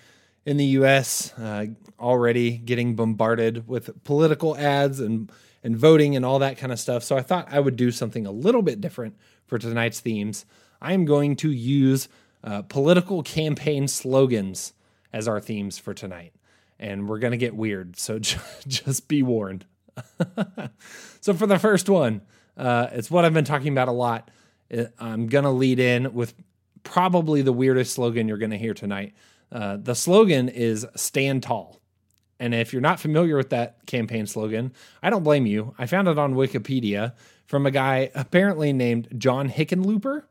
in 0.46 0.56
the 0.56 0.64
U.S. 0.66 1.32
Uh, 1.38 1.66
already 1.98 2.58
getting 2.58 2.96
bombarded 2.96 3.66
with 3.68 4.04
political 4.04 4.56
ads 4.56 5.00
and 5.00 5.30
and 5.62 5.76
voting 5.76 6.14
and 6.14 6.24
all 6.24 6.38
that 6.40 6.58
kind 6.58 6.72
of 6.72 6.78
stuff. 6.78 7.02
So 7.02 7.16
I 7.16 7.22
thought 7.22 7.48
I 7.50 7.58
would 7.58 7.76
do 7.76 7.90
something 7.90 8.26
a 8.26 8.30
little 8.30 8.62
bit 8.62 8.80
different 8.80 9.16
for 9.46 9.58
tonight's 9.58 10.00
themes. 10.00 10.44
I 10.80 10.92
am 10.92 11.06
going 11.06 11.36
to 11.36 11.50
use 11.50 12.08
uh, 12.42 12.62
political 12.62 13.22
campaign 13.22 13.88
slogans 13.88 14.74
as 15.12 15.26
our 15.26 15.40
themes 15.40 15.78
for 15.78 15.94
tonight, 15.94 16.34
and 16.78 17.08
we're 17.08 17.18
gonna 17.18 17.38
get 17.38 17.56
weird. 17.56 17.96
So 17.96 18.18
just 18.68 19.08
be 19.08 19.22
warned. 19.22 19.64
so 21.20 21.32
for 21.32 21.46
the 21.46 21.58
first 21.58 21.88
one, 21.88 22.20
uh, 22.56 22.88
it's 22.92 23.10
what 23.10 23.24
I've 23.24 23.34
been 23.34 23.44
talking 23.44 23.72
about 23.72 23.88
a 23.88 23.92
lot. 23.92 24.30
I'm 24.98 25.28
gonna 25.28 25.52
lead 25.52 25.78
in 25.78 26.12
with 26.12 26.34
probably 26.84 27.42
the 27.42 27.52
weirdest 27.52 27.94
slogan 27.94 28.28
you're 28.28 28.38
gonna 28.38 28.56
hear 28.56 28.74
tonight. 28.74 29.14
Uh, 29.50 29.76
the 29.76 29.94
slogan 29.94 30.48
is 30.48 30.86
"Stand 30.94 31.42
Tall." 31.42 31.80
And 32.38 32.54
if 32.54 32.72
you're 32.72 32.82
not 32.82 33.00
familiar 33.00 33.36
with 33.36 33.50
that 33.50 33.86
campaign 33.86 34.26
slogan, 34.26 34.72
I 35.02 35.10
don't 35.10 35.22
blame 35.22 35.46
you. 35.46 35.74
I 35.78 35.86
found 35.86 36.08
it 36.08 36.18
on 36.18 36.34
Wikipedia 36.34 37.14
from 37.46 37.66
a 37.66 37.70
guy 37.70 38.10
apparently 38.14 38.72
named 38.72 39.08
John 39.16 39.48
Hickenlooper. 39.48 40.24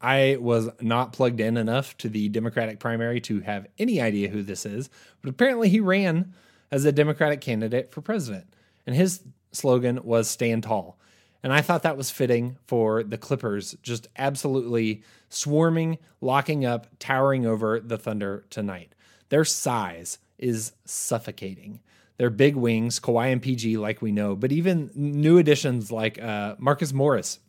I 0.00 0.36
was 0.40 0.68
not 0.80 1.12
plugged 1.12 1.40
in 1.40 1.56
enough 1.56 1.96
to 1.98 2.08
the 2.08 2.28
Democratic 2.28 2.80
primary 2.80 3.20
to 3.22 3.40
have 3.40 3.66
any 3.78 4.00
idea 4.00 4.28
who 4.28 4.42
this 4.42 4.66
is, 4.66 4.90
but 5.20 5.30
apparently 5.30 5.68
he 5.68 5.80
ran 5.80 6.34
as 6.70 6.84
a 6.84 6.92
Democratic 6.92 7.40
candidate 7.40 7.92
for 7.92 8.00
president. 8.00 8.46
And 8.86 8.96
his 8.96 9.22
slogan 9.52 10.00
was 10.02 10.28
Stand 10.28 10.64
Tall. 10.64 10.98
And 11.42 11.52
I 11.52 11.60
thought 11.60 11.82
that 11.82 11.96
was 11.96 12.10
fitting 12.10 12.56
for 12.66 13.02
the 13.02 13.18
Clippers, 13.18 13.74
just 13.82 14.06
absolutely 14.16 15.02
swarming, 15.28 15.98
locking 16.20 16.64
up, 16.64 16.86
towering 16.98 17.46
over 17.46 17.80
the 17.80 17.98
Thunder 17.98 18.44
tonight. 18.48 18.94
Their 19.28 19.44
size 19.44 20.18
is 20.38 20.72
suffocating. 20.84 21.80
Their 22.18 22.30
big 22.30 22.54
wings, 22.54 23.00
Kawhi 23.00 23.32
and 23.32 23.42
PG, 23.42 23.78
like 23.78 24.02
we 24.02 24.12
know, 24.12 24.36
but 24.36 24.52
even 24.52 24.90
new 24.94 25.38
additions 25.38 25.90
like 25.90 26.22
uh, 26.22 26.54
Marcus 26.58 26.92
Morris, 26.92 27.40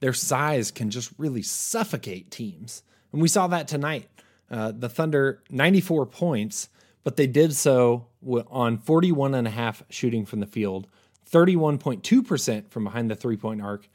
their 0.00 0.12
size 0.12 0.70
can 0.70 0.90
just 0.90 1.12
really 1.16 1.42
suffocate 1.42 2.30
teams. 2.30 2.82
And 3.12 3.22
we 3.22 3.28
saw 3.28 3.46
that 3.46 3.68
tonight. 3.68 4.08
Uh, 4.50 4.72
the 4.76 4.88
Thunder, 4.88 5.42
94 5.48 6.06
points, 6.06 6.68
but 7.04 7.16
they 7.16 7.26
did 7.26 7.54
so 7.54 8.06
on 8.50 8.78
41 8.78 9.34
and 9.34 9.46
a 9.46 9.50
half 9.50 9.82
shooting 9.88 10.26
from 10.26 10.40
the 10.40 10.46
field, 10.46 10.88
31.2% 11.32 12.70
from 12.70 12.84
behind 12.84 13.10
the 13.10 13.16
three 13.16 13.36
point 13.36 13.62
arc, 13.62 13.88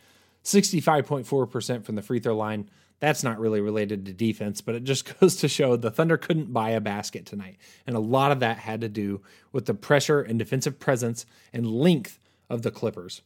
65.4% 0.44 1.86
from 1.86 1.96
the 1.96 2.02
free 2.02 2.20
throw 2.20 2.36
line. 2.36 2.70
That's 3.00 3.24
not 3.24 3.40
really 3.40 3.62
related 3.62 4.06
to 4.06 4.14
defense, 4.14 4.60
but 4.60 4.74
it 4.74 4.84
just 4.84 5.20
goes 5.20 5.36
to 5.38 5.48
show 5.48 5.76
the 5.76 5.92
Thunder 5.92 6.18
couldn't 6.18 6.52
buy 6.52 6.72
a 6.72 6.82
basket 6.82 7.26
tonight. 7.26 7.58
And 7.86 7.96
a 7.96 8.00
lot 8.00 8.32
of 8.32 8.40
that 8.40 8.58
had 8.58 8.82
to 8.82 8.90
do 8.90 9.22
with 9.52 9.66
the 9.66 9.76
pressure 9.76 10.22
and 10.22 10.40
defensive 10.40 10.80
presence 10.80 11.26
and 11.54 11.68
length 11.68 12.20
of 12.50 12.64
the 12.64 12.72
Clippers. 12.72 13.22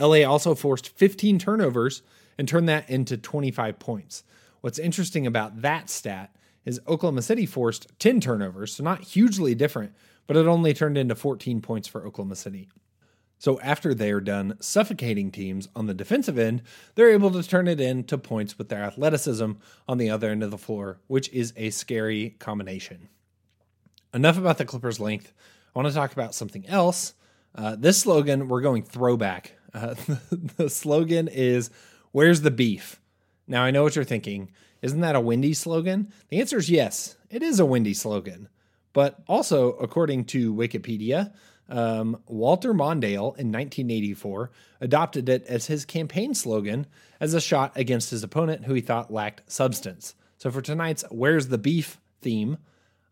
LA 0.00 0.24
also 0.24 0.56
forced 0.56 0.88
15 0.88 1.38
turnovers 1.38 2.02
and 2.36 2.48
turned 2.48 2.68
that 2.68 2.90
into 2.90 3.16
25 3.16 3.78
points. 3.78 4.24
What's 4.60 4.78
interesting 4.78 5.26
about 5.26 5.62
that 5.62 5.88
stat 5.88 6.34
is 6.64 6.80
Oklahoma 6.88 7.22
City 7.22 7.46
forced 7.46 7.86
10 7.98 8.20
turnovers, 8.20 8.74
so 8.74 8.82
not 8.82 9.02
hugely 9.02 9.54
different, 9.54 9.92
but 10.26 10.36
it 10.36 10.46
only 10.46 10.74
turned 10.74 10.98
into 10.98 11.14
14 11.14 11.60
points 11.60 11.86
for 11.86 12.04
Oklahoma 12.04 12.34
City. 12.34 12.68
So 13.44 13.60
after 13.60 13.92
they 13.92 14.10
are 14.10 14.22
done 14.22 14.56
suffocating 14.58 15.30
teams 15.30 15.68
on 15.76 15.86
the 15.86 15.92
defensive 15.92 16.38
end, 16.38 16.62
they're 16.94 17.10
able 17.10 17.30
to 17.32 17.42
turn 17.42 17.68
it 17.68 17.78
into 17.78 18.16
points 18.16 18.56
with 18.56 18.70
their 18.70 18.82
athleticism 18.82 19.52
on 19.86 19.98
the 19.98 20.08
other 20.08 20.30
end 20.30 20.42
of 20.42 20.50
the 20.50 20.56
floor, 20.56 20.98
which 21.08 21.28
is 21.28 21.52
a 21.54 21.68
scary 21.68 22.36
combination. 22.38 23.10
Enough 24.14 24.38
about 24.38 24.56
the 24.56 24.64
Clippers' 24.64 24.98
length. 24.98 25.34
I 25.76 25.78
want 25.78 25.86
to 25.88 25.94
talk 25.94 26.14
about 26.14 26.34
something 26.34 26.66
else. 26.66 27.12
Uh, 27.54 27.76
this 27.76 27.98
slogan, 27.98 28.48
we're 28.48 28.62
going 28.62 28.82
throwback. 28.82 29.52
Uh, 29.74 29.94
the 30.56 30.70
slogan 30.70 31.28
is, 31.28 31.68
Where's 32.12 32.40
the 32.40 32.50
beef? 32.50 32.98
Now, 33.46 33.62
I 33.62 33.72
know 33.72 33.82
what 33.82 33.94
you're 33.94 34.06
thinking. 34.06 34.52
Isn't 34.80 35.00
that 35.00 35.16
a 35.16 35.20
Wendy's 35.20 35.58
slogan? 35.58 36.10
The 36.30 36.40
answer 36.40 36.56
is 36.56 36.70
yes, 36.70 37.16
it 37.28 37.42
is 37.42 37.60
a 37.60 37.66
Wendy's 37.66 38.00
slogan. 38.00 38.48
But 38.94 39.22
also, 39.28 39.72
according 39.72 40.24
to 40.26 40.54
Wikipedia, 40.54 41.34
um, 41.68 42.20
Walter 42.26 42.74
Mondale 42.74 43.36
in 43.38 43.50
1984 43.50 44.50
adopted 44.80 45.28
it 45.28 45.46
as 45.46 45.66
his 45.66 45.84
campaign 45.84 46.34
slogan 46.34 46.86
as 47.20 47.34
a 47.34 47.40
shot 47.40 47.72
against 47.74 48.10
his 48.10 48.22
opponent 48.22 48.64
who 48.64 48.74
he 48.74 48.80
thought 48.80 49.12
lacked 49.12 49.50
substance. 49.50 50.14
So 50.36 50.50
for 50.50 50.60
tonight's 50.60 51.04
Where's 51.10 51.48
the 51.48 51.58
Beef 51.58 51.98
theme, 52.20 52.58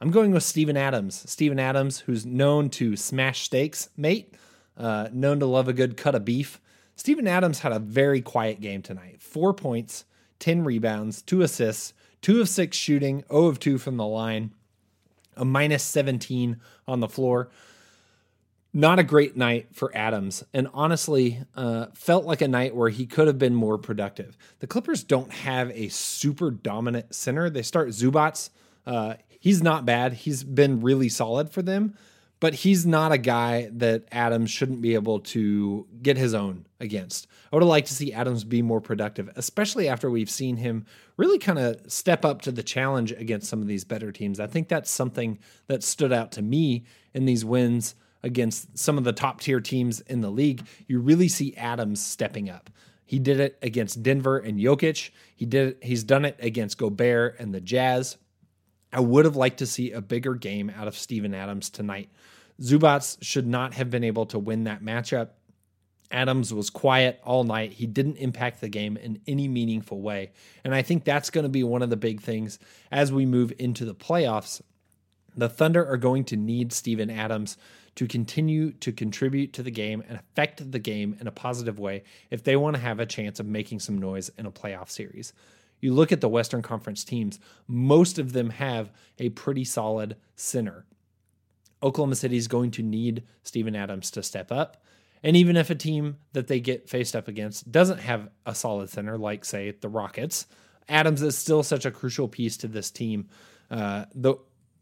I'm 0.01 0.11
going 0.11 0.33
with 0.33 0.43
Steven 0.43 0.77
Adams. 0.77 1.31
Steven 1.31 1.59
Adams, 1.59 2.01
who's 2.01 2.27
known 2.27 2.69
to 2.71 2.97
smash 2.97 3.43
steaks, 3.43 3.89
mate, 3.97 4.35
uh, 4.77 5.09
known 5.13 5.41
to 5.41 5.47
love 5.47 5.69
a 5.69 5.73
good 5.73 5.97
cut 5.97 6.15
of 6.15 6.25
beef. 6.25 6.61
Steven 6.97 7.29
Adams 7.29 7.61
had 7.61 7.73
a 7.73 7.79
very 7.79 8.21
quiet 8.21 8.61
game 8.61 8.83
tonight. 8.83 9.23
Four 9.23 9.55
points, 9.55 10.05
10 10.41 10.65
rebounds, 10.65 11.23
two 11.23 11.43
assists, 11.43 11.95
two 12.21 12.41
of 12.41 12.49
six 12.49 12.77
shooting, 12.77 13.25
0 13.29 13.47
of 13.47 13.61
2 13.61 13.79
from 13.79 13.97
the 13.97 14.07
line, 14.07 14.53
a 15.37 15.45
minus 15.45 15.85
17 15.85 16.61
on 16.87 17.01
the 17.01 17.09
floor 17.09 17.49
not 18.75 18.99
a 18.99 19.05
great 19.05 19.37
night 19.37 19.69
for 19.73 19.95
Adams, 19.95 20.45
and 20.55 20.69
honestly, 20.73 21.41
uh, 21.55 21.87
felt 21.95 22.25
like 22.25 22.41
a 22.41 22.49
night 22.49 22.75
where 22.75 22.89
he 22.89 23.07
could 23.07 23.27
have 23.27 23.39
been 23.39 23.55
more 23.55 23.77
productive. 23.77 24.37
The 24.61 24.67
Clippers 24.67 25.05
don't 25.05 25.31
have 25.31 25.71
a 25.73 25.89
super 25.89 26.51
dominant 26.51 27.15
center. 27.15 27.51
They 27.51 27.63
start 27.63 27.89
Zubac. 27.89 28.49
Uh, 28.87 29.15
he's 29.39 29.63
not 29.63 29.85
bad. 29.85 30.15
He's 30.15 30.43
been 30.43 30.81
really 30.81 31.11
solid 31.11 31.51
for 31.51 31.61
them, 31.61 31.97
but 32.41 32.55
he's 32.55 32.87
not 32.87 33.13
a 33.13 33.19
guy 33.19 33.69
that 33.75 34.05
Adams 34.11 34.51
shouldn't 34.51 34.81
be 34.81 34.95
able 34.95 35.21
to 35.21 35.87
get 36.01 36.17
his 36.17 36.33
own 36.33 36.65
against. 36.81 37.27
I 37.53 37.57
would 37.57 37.63
have 37.63 37.69
liked 37.69 37.89
to 37.89 37.95
see 37.95 38.15
Adams 38.15 38.43
be 38.43 38.63
more 38.63 38.81
productive, 38.81 39.31
especially 39.37 39.87
after 39.87 40.11
we've 40.11 40.31
seen 40.31 40.57
him 40.57 40.87
really 41.19 41.39
kind 41.39 41.59
of 41.59 41.93
step 41.93 42.25
up 42.25 42.41
to 42.43 42.51
the 42.51 42.63
challenge 42.63 43.13
against 43.13 43.51
some 43.51 43.61
of 43.61 43.69
these 43.69 43.85
better 43.85 44.13
teams. 44.13 44.41
I 44.41 44.47
think 44.47 44.69
that's 44.69 44.91
something 44.91 45.39
that 45.67 45.83
stood 45.83 46.13
out 46.13 46.33
to 46.33 46.43
me 46.43 46.85
in 47.13 47.27
these 47.27 47.45
wins 47.45 47.95
against 48.23 48.79
some 48.79 48.99
of 48.99 49.05
the 49.05 49.13
top 49.13 49.41
tier 49.41 49.61
teams 49.61 50.01
in 50.01 50.21
the 50.21 50.31
league, 50.31 50.67
you 50.87 51.01
really 51.01 51.29
see 51.29 51.57
Adams 51.57 52.05
stepping 52.05 52.49
up. 52.49 52.71
He 53.05 53.19
did 53.19 53.41
it 53.41 53.59
against 53.63 54.03
Denver 54.03 54.39
and 54.39 54.59
Jokic. 54.59 55.11
He 55.37 55.45
did 55.45 55.69
it, 55.69 55.79
he's 55.83 56.05
done 56.05 56.25
it 56.25 56.37
against 56.41 56.79
Gobert 56.79 57.39
and 57.39 57.55
the 57.55 57.61
Jazz. 57.61 58.17
I 58.93 59.01
would 59.01 59.25
have 59.25 59.37
liked 59.37 59.59
to 59.59 59.67
see 59.67 59.93
a 59.93 60.01
bigger 60.01 60.35
game 60.35 60.71
out 60.77 60.89
of 60.89 60.97
Steven 60.97 61.35
Adams 61.35 61.71
tonight. 61.71 62.11
Zubac 62.61 63.19
should 63.23 63.47
not 63.47 63.75
have 63.75 63.91
been 63.91 64.05
able 64.05 64.27
to 64.27 64.39
win 64.39 64.65
that 64.65 64.83
matchup. 64.83 65.31
Adams 66.11 66.53
was 66.53 66.71
quiet 66.71 67.19
all 67.25 67.43
night. 67.43 67.73
He 67.73 67.87
didn't 67.87 68.17
impact 68.17 68.61
the 68.61 68.69
game 68.69 68.97
in 68.99 69.21
any 69.27 69.49
meaningful 69.49 70.01
way. 70.01 70.33
And 70.63 70.75
I 70.75 70.83
think 70.83 71.05
that's 71.05 71.31
going 71.31 71.45
to 71.45 71.49
be 71.49 71.65
one 71.65 71.83
of 71.83 71.91
the 71.91 71.97
big 71.97 72.21
things 72.21 72.59
as 72.91 73.11
we 73.11 73.25
move 73.25 73.53
into 73.59 73.87
the 73.87 73.95
playoffs. 73.95 74.61
The 75.37 75.49
Thunder 75.49 75.87
are 75.87 75.97
going 75.97 76.25
to 76.25 76.37
need 76.37 76.73
Steven 76.73 77.11
Adams 77.11 77.57
to 77.95 78.07
continue 78.07 78.73
to 78.73 78.93
contribute 78.93 79.53
to 79.53 79.63
the 79.63 79.71
game 79.71 80.03
and 80.09 80.19
affect 80.19 80.71
the 80.71 80.79
game 80.79 81.17
in 81.21 81.27
a 81.27 81.33
positive 81.33 81.79
way 81.79 82.05
if 82.31 82.43
they 82.43 82.57
want 82.57 82.77
to 82.77 82.83
have 82.83 83.01
a 83.01 83.07
chance 83.07 83.39
of 83.39 83.47
making 83.47 83.81
some 83.81 83.99
noise 83.99 84.31
in 84.39 84.47
a 84.47 84.53
playoff 84.53 84.89
series. 84.89 85.33
You 85.81 85.93
look 85.93 86.13
at 86.13 86.21
the 86.21 86.29
Western 86.29 86.63
Conference 86.63 87.05
teams, 87.05 87.39
most 87.67 88.19
of 88.19 88.33
them 88.33 88.51
have 88.51 88.93
a 89.19 89.31
pretty 89.31 89.65
solid 89.65 90.17
center. 90.37 90.87
Oklahoma 91.83 92.15
City 92.15 92.37
is 92.37 92.49
going 92.49 92.71
to 92.73 92.83
need 92.83 93.25
Steven 93.43 93.75
Adams 93.75 94.11
to 94.13 94.23
step 94.23 94.53
up. 94.53 94.83
And 95.25 95.37
even 95.37 95.57
if 95.57 95.71
a 95.71 95.75
team 95.75 96.19
that 96.33 96.47
they 96.47 96.61
get 96.61 96.89
faced 96.89 97.15
up 97.15 97.29
against 97.29 97.71
doesn't 97.71 97.99
have 97.99 98.29
a 98.47 98.55
solid 98.55 98.91
center, 98.91 99.19
like, 99.19 99.45
say, 99.45 99.73
the 99.81 99.89
Rockets, 99.89 100.47
Adams 100.89 101.23
is 101.23 101.37
still 101.37 101.63
such 101.63 101.85
a 101.85 101.91
crucial 101.91 102.29
piece 102.29 102.57
to 102.59 102.69
this 102.69 102.91
team. 102.91 103.29
Uh, 103.71 104.05
the 104.15 104.35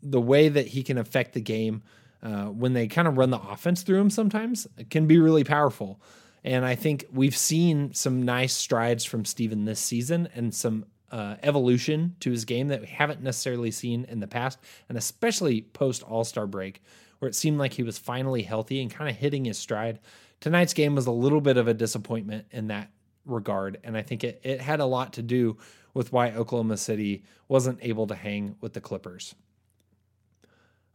the 0.02 0.20
way 0.20 0.48
that 0.48 0.68
he 0.68 0.82
can 0.82 0.98
affect 0.98 1.32
the 1.32 1.40
game 1.40 1.82
uh, 2.22 2.46
when 2.46 2.72
they 2.72 2.86
kind 2.86 3.08
of 3.08 3.16
run 3.16 3.30
the 3.30 3.40
offense 3.40 3.82
through 3.82 4.00
him 4.00 4.10
sometimes 4.10 4.66
can 4.90 5.06
be 5.06 5.18
really 5.18 5.44
powerful. 5.44 6.00
And 6.44 6.64
I 6.64 6.74
think 6.74 7.04
we've 7.12 7.36
seen 7.36 7.92
some 7.92 8.22
nice 8.22 8.52
strides 8.52 9.04
from 9.04 9.24
Steven 9.24 9.64
this 9.64 9.80
season 9.80 10.28
and 10.34 10.54
some 10.54 10.86
uh, 11.10 11.36
evolution 11.42 12.16
to 12.20 12.30
his 12.30 12.44
game 12.44 12.68
that 12.68 12.80
we 12.80 12.86
haven't 12.86 13.22
necessarily 13.22 13.70
seen 13.70 14.04
in 14.08 14.20
the 14.20 14.26
past, 14.26 14.58
and 14.88 14.96
especially 14.96 15.62
post 15.62 16.02
All 16.02 16.24
Star 16.24 16.46
break, 16.46 16.82
where 17.18 17.28
it 17.28 17.34
seemed 17.34 17.58
like 17.58 17.72
he 17.72 17.82
was 17.82 17.98
finally 17.98 18.42
healthy 18.42 18.80
and 18.80 18.90
kind 18.90 19.10
of 19.10 19.16
hitting 19.16 19.44
his 19.44 19.58
stride. 19.58 19.98
Tonight's 20.40 20.74
game 20.74 20.94
was 20.94 21.06
a 21.06 21.12
little 21.12 21.40
bit 21.40 21.56
of 21.56 21.68
a 21.68 21.74
disappointment 21.74 22.46
in 22.50 22.68
that 22.68 22.90
regard, 23.26 23.78
and 23.84 23.96
I 23.96 24.02
think 24.02 24.24
it, 24.24 24.40
it 24.42 24.60
had 24.60 24.80
a 24.80 24.86
lot 24.86 25.14
to 25.14 25.22
do 25.22 25.58
with 25.92 26.12
why 26.12 26.30
Oklahoma 26.30 26.76
City 26.76 27.24
wasn't 27.48 27.80
able 27.82 28.06
to 28.06 28.14
hang 28.14 28.56
with 28.60 28.72
the 28.72 28.80
Clippers. 28.80 29.34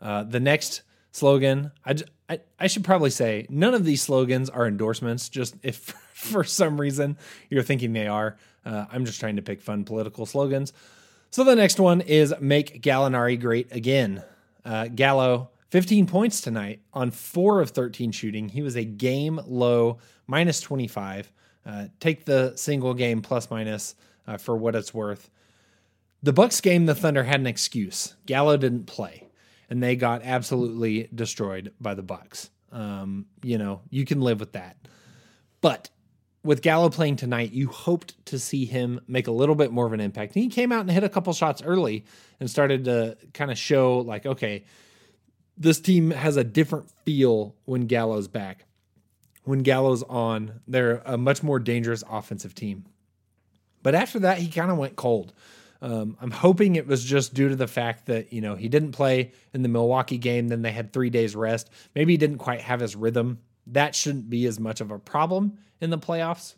Uh, 0.05 0.23
the 0.23 0.39
next 0.39 0.83
slogan, 1.11 1.71
I, 1.83 1.95
I, 2.29 2.39
I 2.59 2.67
should 2.67 2.83
probably 2.83 3.09
say 3.09 3.47
none 3.49 3.73
of 3.73 3.85
these 3.85 4.03
slogans 4.03 4.51
are 4.51 4.67
endorsements. 4.67 5.29
Just 5.29 5.55
if 5.63 5.77
for 6.13 6.43
some 6.43 6.79
reason 6.79 7.17
you're 7.49 7.63
thinking 7.63 7.93
they 7.93 8.05
are, 8.07 8.37
uh, 8.65 8.85
I'm 8.91 9.05
just 9.05 9.19
trying 9.19 9.37
to 9.37 9.41
pick 9.41 9.61
fun 9.61 9.83
political 9.83 10.27
slogans. 10.27 10.73
So 11.31 11.43
the 11.43 11.55
next 11.55 11.79
one 11.79 12.01
is 12.01 12.35
make 12.39 12.83
Gallinari 12.83 13.41
great 13.41 13.73
again. 13.73 14.23
Uh, 14.63 14.89
Gallo, 14.89 15.49
15 15.71 16.05
points 16.05 16.39
tonight 16.39 16.81
on 16.93 17.09
four 17.09 17.59
of 17.59 17.71
13 17.71 18.11
shooting. 18.11 18.49
He 18.49 18.61
was 18.61 18.75
a 18.75 18.85
game 18.85 19.41
low 19.47 19.97
minus 20.27 20.61
25. 20.61 21.31
Uh, 21.65 21.85
take 21.99 22.25
the 22.25 22.53
single 22.55 22.93
game 22.93 23.23
plus 23.23 23.49
minus 23.49 23.95
uh, 24.27 24.37
for 24.37 24.55
what 24.55 24.75
it's 24.75 24.93
worth. 24.93 25.31
The 26.21 26.31
Bucks 26.31 26.61
game, 26.61 26.85
the 26.85 26.95
Thunder 26.95 27.23
had 27.23 27.39
an 27.39 27.47
excuse. 27.47 28.15
Gallo 28.25 28.55
didn't 28.55 28.85
play, 28.85 29.27
and 29.69 29.81
they 29.81 29.95
got 29.95 30.23
absolutely 30.23 31.09
destroyed 31.13 31.73
by 31.79 31.93
the 31.93 32.03
Bucks. 32.03 32.49
Um, 32.71 33.25
you 33.43 33.57
know, 33.57 33.81
you 33.89 34.05
can 34.05 34.21
live 34.21 34.39
with 34.39 34.53
that. 34.53 34.77
But 35.61 35.89
with 36.43 36.61
Gallo 36.61 36.89
playing 36.89 37.15
tonight, 37.15 37.53
you 37.53 37.67
hoped 37.67 38.23
to 38.27 38.37
see 38.37 38.65
him 38.65 39.01
make 39.07 39.27
a 39.27 39.31
little 39.31 39.55
bit 39.55 39.71
more 39.71 39.87
of 39.87 39.93
an 39.93 39.99
impact. 39.99 40.35
And 40.35 40.43
he 40.43 40.49
came 40.49 40.71
out 40.71 40.81
and 40.81 40.91
hit 40.91 41.03
a 41.03 41.09
couple 41.09 41.33
shots 41.33 41.63
early 41.63 42.05
and 42.39 42.49
started 42.49 42.85
to 42.85 43.17
kind 43.33 43.49
of 43.49 43.57
show, 43.57 43.99
like, 43.99 44.25
okay, 44.25 44.65
this 45.57 45.79
team 45.79 46.11
has 46.11 46.37
a 46.37 46.43
different 46.43 46.91
feel 47.05 47.55
when 47.65 47.87
Gallo's 47.87 48.27
back. 48.27 48.65
When 49.43 49.59
Gallo's 49.59 50.03
on, 50.03 50.59
they're 50.67 51.01
a 51.05 51.17
much 51.17 51.41
more 51.41 51.59
dangerous 51.59 52.03
offensive 52.09 52.53
team. 52.53 52.85
But 53.81 53.95
after 53.95 54.19
that, 54.19 54.39
he 54.39 54.49
kind 54.49 54.71
of 54.71 54.77
went 54.77 54.95
cold. 54.95 55.33
Um, 55.85 56.17
I'm 56.19 56.31
hoping 56.31 56.77
it 56.77 56.87
was 56.87 57.05
just 57.05 57.35
due 57.35 57.47
to 57.47 57.55
the 57.55 57.67
fact 57.67 58.07
that 58.07 58.33
you 58.33 58.41
know 58.41 58.55
he 58.55 58.69
didn't 58.69 58.93
play 58.93 59.33
in 59.53 59.61
the 59.61 59.69
Milwaukee 59.69 60.17
game. 60.17 60.47
Then 60.47 60.63
they 60.63 60.71
had 60.71 60.91
three 60.91 61.11
days 61.11 61.35
rest. 61.35 61.69
Maybe 61.93 62.13
he 62.13 62.17
didn't 62.17 62.39
quite 62.39 62.61
have 62.61 62.79
his 62.79 62.95
rhythm. 62.95 63.37
That 63.67 63.93
shouldn't 63.93 64.27
be 64.27 64.47
as 64.47 64.59
much 64.59 64.81
of 64.81 64.89
a 64.89 64.97
problem 64.97 65.59
in 65.79 65.91
the 65.91 65.99
playoffs. 65.99 66.55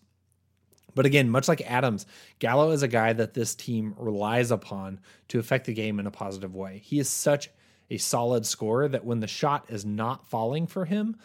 But 0.95 1.05
again, 1.05 1.29
much 1.29 1.49
like 1.49 1.59
Adams, 1.69 2.05
Gallo 2.39 2.71
is 2.71 2.83
a 2.83 2.87
guy 2.87 3.11
that 3.11 3.33
this 3.33 3.53
team 3.53 3.95
relies 3.97 4.49
upon 4.49 5.01
to 5.27 5.39
affect 5.39 5.65
the 5.65 5.73
game 5.73 5.99
in 5.99 6.07
a 6.07 6.11
positive 6.11 6.55
way. 6.55 6.81
He 6.85 6.97
is 6.97 7.09
such 7.09 7.49
a 7.89 7.97
solid 7.97 8.45
scorer 8.45 8.87
that 8.87 9.03
when 9.03 9.19
the 9.19 9.27
shot 9.27 9.65
is 9.67 9.85
not 9.85 10.25
falling 10.25 10.67
for 10.67 10.85
him, 10.85 11.17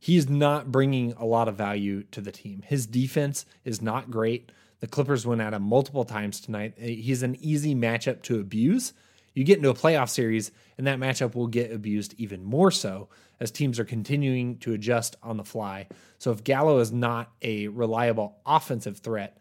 he's 0.00 0.26
not 0.26 0.72
bringing 0.72 1.12
a 1.12 1.26
lot 1.26 1.48
of 1.48 1.56
value 1.56 2.04
to 2.12 2.22
the 2.22 2.32
team. 2.32 2.62
His 2.66 2.86
defense 2.86 3.44
is 3.62 3.82
not 3.82 4.10
great. 4.10 4.50
The 4.82 4.88
Clippers 4.88 5.24
went 5.24 5.40
at 5.40 5.54
him 5.54 5.62
multiple 5.62 6.04
times 6.04 6.40
tonight. 6.40 6.74
He's 6.76 7.22
an 7.22 7.36
easy 7.40 7.72
matchup 7.72 8.22
to 8.22 8.40
abuse. 8.40 8.92
You 9.32 9.44
get 9.44 9.58
into 9.58 9.70
a 9.70 9.74
playoff 9.74 10.08
series, 10.08 10.50
and 10.76 10.88
that 10.88 10.98
matchup 10.98 11.36
will 11.36 11.46
get 11.46 11.72
abused 11.72 12.16
even 12.18 12.42
more 12.42 12.72
so 12.72 13.08
as 13.38 13.52
teams 13.52 13.78
are 13.78 13.84
continuing 13.84 14.58
to 14.58 14.72
adjust 14.72 15.14
on 15.22 15.36
the 15.36 15.44
fly. 15.44 15.86
So 16.18 16.32
if 16.32 16.42
Gallo 16.42 16.80
is 16.80 16.90
not 16.90 17.30
a 17.42 17.68
reliable 17.68 18.38
offensive 18.44 18.98
threat, 18.98 19.38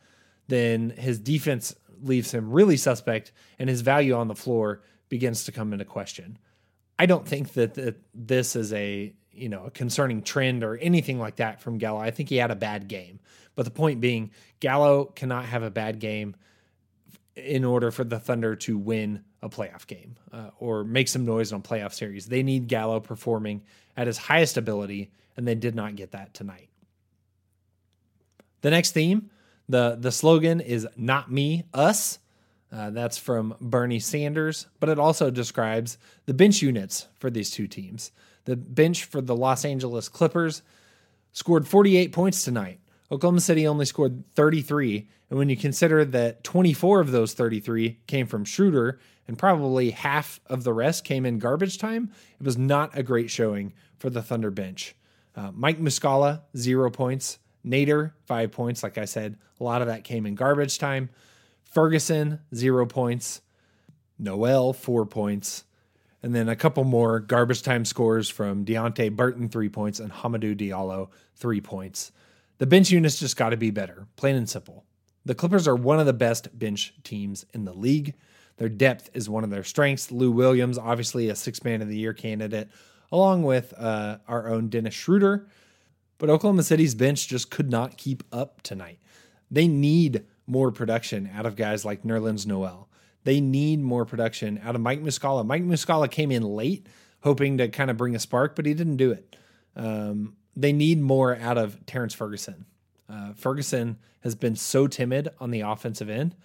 then 0.48 0.92
his 0.92 1.18
defense 1.18 1.74
leaves 2.04 2.32
him 2.32 2.52
really 2.52 2.78
suspect 2.78 3.32
and 3.58 3.68
his 3.68 3.82
value 3.82 4.14
on 4.14 4.28
the 4.28 4.36
floor 4.36 4.84
begins 5.10 5.46
to 5.46 5.52
come 5.52 5.74
into 5.74 5.86
question. 5.86 6.38
I 7.00 7.08
don't 7.08 7.28
think 7.28 7.54
that, 7.54 7.96
this 8.14 8.56
is 8.56 8.74
a 8.74 9.16
you 9.34 9.50
know 9.50 9.66
a 9.66 9.72
concerning 9.72 10.22
trend 10.22 10.64
or 10.64 10.78
anything 10.78 11.18
like 11.18 11.38
that 11.38 11.62
from 11.62 11.80
Gallo. 11.80 12.00
I 12.00 12.12
think 12.12 12.30
he 12.30 12.36
had 12.36 12.52
a 12.52 12.56
bad 12.56 12.88
game. 12.88 13.20
But 13.56 13.66
the 13.66 13.72
point 13.72 14.02
being, 14.02 14.32
Gallo 14.60 15.06
cannot 15.06 15.46
have 15.46 15.64
a 15.64 15.72
bad 15.72 16.00
game 16.00 16.36
in 17.36 17.64
order 17.64 17.92
for 17.92 18.04
the 18.04 18.20
Thunder 18.20 18.56
to 18.56 18.78
win 18.78 19.24
a 19.42 19.50
playoff 19.50 19.88
game 19.88 20.16
uh, 20.32 20.52
or 20.60 20.84
make 20.84 21.08
some 21.08 21.26
noise 21.26 21.52
on 21.52 21.60
a 21.60 21.64
playoff 21.64 21.94
series. 21.94 22.28
They 22.28 22.44
need 22.44 22.68
Gallo 22.68 23.00
performing 23.00 23.64
at 23.98 24.08
his 24.08 24.18
highest 24.18 24.58
ability, 24.58 25.12
and 25.36 25.48
they 25.48 25.56
did 25.56 25.76
not 25.76 25.96
get 25.96 26.12
that 26.12 26.34
tonight. 26.34 26.70
The 28.62 28.70
next 28.70 28.92
theme, 28.92 29.32
the, 29.68 29.98
the 30.00 30.12
slogan 30.12 30.62
is 30.62 30.88
Not 30.96 31.32
Me, 31.32 31.64
Us. 31.74 32.20
Uh, 32.72 32.90
that's 32.90 33.18
from 33.18 33.56
Bernie 33.60 34.00
Sanders, 34.00 34.68
but 34.80 34.88
it 34.88 35.00
also 35.00 35.30
describes 35.30 35.98
the 36.26 36.34
bench 36.34 36.62
units 36.62 37.08
for 37.16 37.30
these 37.30 37.52
two 37.52 37.68
teams. 37.68 38.12
The 38.46 38.56
bench 38.56 39.04
for 39.04 39.20
the 39.20 39.36
Los 39.36 39.66
Angeles 39.66 40.08
Clippers 40.08 40.62
scored 41.34 41.68
48 41.68 42.14
points 42.14 42.44
tonight. 42.44 42.80
Oklahoma 43.12 43.42
City 43.42 43.68
only 43.68 43.86
scored 43.86 44.24
33. 44.36 45.08
And 45.30 45.38
when 45.38 45.50
you 45.50 45.58
consider 45.58 46.06
that 46.06 46.44
24 46.44 47.02
of 47.02 47.12
those 47.12 47.34
33 47.34 48.00
came 48.08 48.26
from 48.26 48.46
Schroeder 48.46 49.00
and 49.28 49.38
probably 49.38 49.92
half 49.92 50.40
of 50.48 50.64
the 50.64 50.74
rest 50.74 51.04
came 51.04 51.26
in 51.26 51.38
garbage 51.38 51.78
time, 51.78 52.12
it 52.40 52.46
was 52.46 52.58
not 52.58 52.98
a 52.98 53.04
great 53.04 53.30
showing 53.30 53.74
for 53.98 54.10
the 54.10 54.22
Thunder 54.22 54.52
bench. 54.52 54.96
Uh, 55.36 55.52
Mike 55.54 55.80
Muscala, 55.80 56.42
zero 56.56 56.90
points. 56.90 57.40
Nader, 57.66 58.14
five 58.26 58.52
points. 58.52 58.82
Like 58.82 58.98
I 58.98 59.06
said, 59.06 59.38
a 59.60 59.64
lot 59.64 59.82
of 59.82 59.88
that 59.88 60.04
came 60.04 60.26
in 60.26 60.36
garbage 60.36 60.80
time. 60.80 61.10
Ferguson, 61.64 62.40
zero 62.56 62.86
points. 62.86 63.42
Noel, 64.18 64.74
four 64.74 65.06
points. 65.06 65.66
And 66.24 66.36
then 66.36 66.50
a 66.50 66.56
couple 66.56 66.84
more 66.84 67.20
garbage 67.20 67.64
time 67.64 67.86
scores 67.86 68.30
from 68.30 68.66
Deonte 68.66 69.16
Burton, 69.16 69.50
three 69.50 69.70
points, 69.70 70.00
and 70.00 70.12
Hamidou 70.12 70.56
Diallo, 70.56 71.10
three 71.36 71.62
points. 71.62 72.12
The 72.62 72.68
bench 72.68 72.92
units 72.92 73.20
just 73.20 73.38
got 73.38 73.50
to 73.50 73.58
be 73.58 73.72
better, 73.72 74.06
plain 74.18 74.36
and 74.36 74.48
simple. 74.48 74.86
The 75.26 75.34
Clippers 75.34 75.68
are 75.68 75.76
one 75.76 76.00
of 76.00 76.06
the 76.06 76.14
best 76.14 76.60
bench 76.60 76.94
teams 77.04 77.44
in 77.56 77.66
the 77.66 77.74
league. 77.74 78.14
Their 78.58 78.70
depth 78.70 79.10
is 79.16 79.28
one 79.28 79.44
of 79.44 79.50
their 79.50 79.64
strengths. 79.64 80.12
Lou 80.12 80.30
Williams, 80.30 80.78
obviously 80.78 81.30
a 81.30 81.36
six 81.36 81.64
man 81.64 81.82
of 81.82 81.88
the 81.88 81.98
year 81.98 82.14
candidate, 82.14 82.70
along 83.12 83.42
with 83.42 83.74
uh, 83.80 84.20
our 84.28 84.48
own 84.48 84.70
Dennis 84.70 84.94
Schroeder. 84.94 85.48
But 86.20 86.30
Oklahoma 86.30 86.62
City's 86.62 86.94
bench 86.94 87.28
just 87.28 87.50
could 87.50 87.72
not 87.72 87.98
keep 87.98 88.24
up 88.32 88.62
tonight. 88.62 89.00
They 89.50 89.68
need 89.68 90.24
more 90.46 90.72
production 90.72 91.32
out 91.36 91.48
of 91.48 91.56
guys 91.56 91.84
like 91.84 92.04
Nerlens 92.04 92.46
Noel. 92.46 92.90
They 93.24 93.42
need 93.42 93.80
more 93.80 94.06
production 94.06 94.62
out 94.64 94.76
of 94.76 94.82
Mike 94.82 95.02
Muscala. 95.02 95.44
Mike 95.44 95.64
Muscala 95.64 96.12
came 96.12 96.30
in 96.30 96.44
late, 96.44 96.86
hoping 97.24 97.58
to 97.58 97.70
kind 97.70 97.90
of 97.90 97.98
bring 97.98 98.16
a 98.16 98.20
spark, 98.20 98.56
but 98.56 98.68
he 98.68 98.76
didn't 98.76 98.98
do 98.98 99.14
it. 99.14 99.36
Um, 99.76 100.36
they 100.56 100.74
need 100.74 101.00
more 101.00 101.36
out 101.36 101.58
of 101.58 101.86
Terrence 101.86 102.14
Ferguson. 102.14 102.66
Uh, 103.10 103.34
Ferguson 103.34 103.98
has 104.22 104.36
been 104.36 104.56
so 104.56 104.88
timid 104.88 105.30
on 105.40 105.52
the 105.52 105.62
offensive 105.62 106.10
end. 106.10 106.36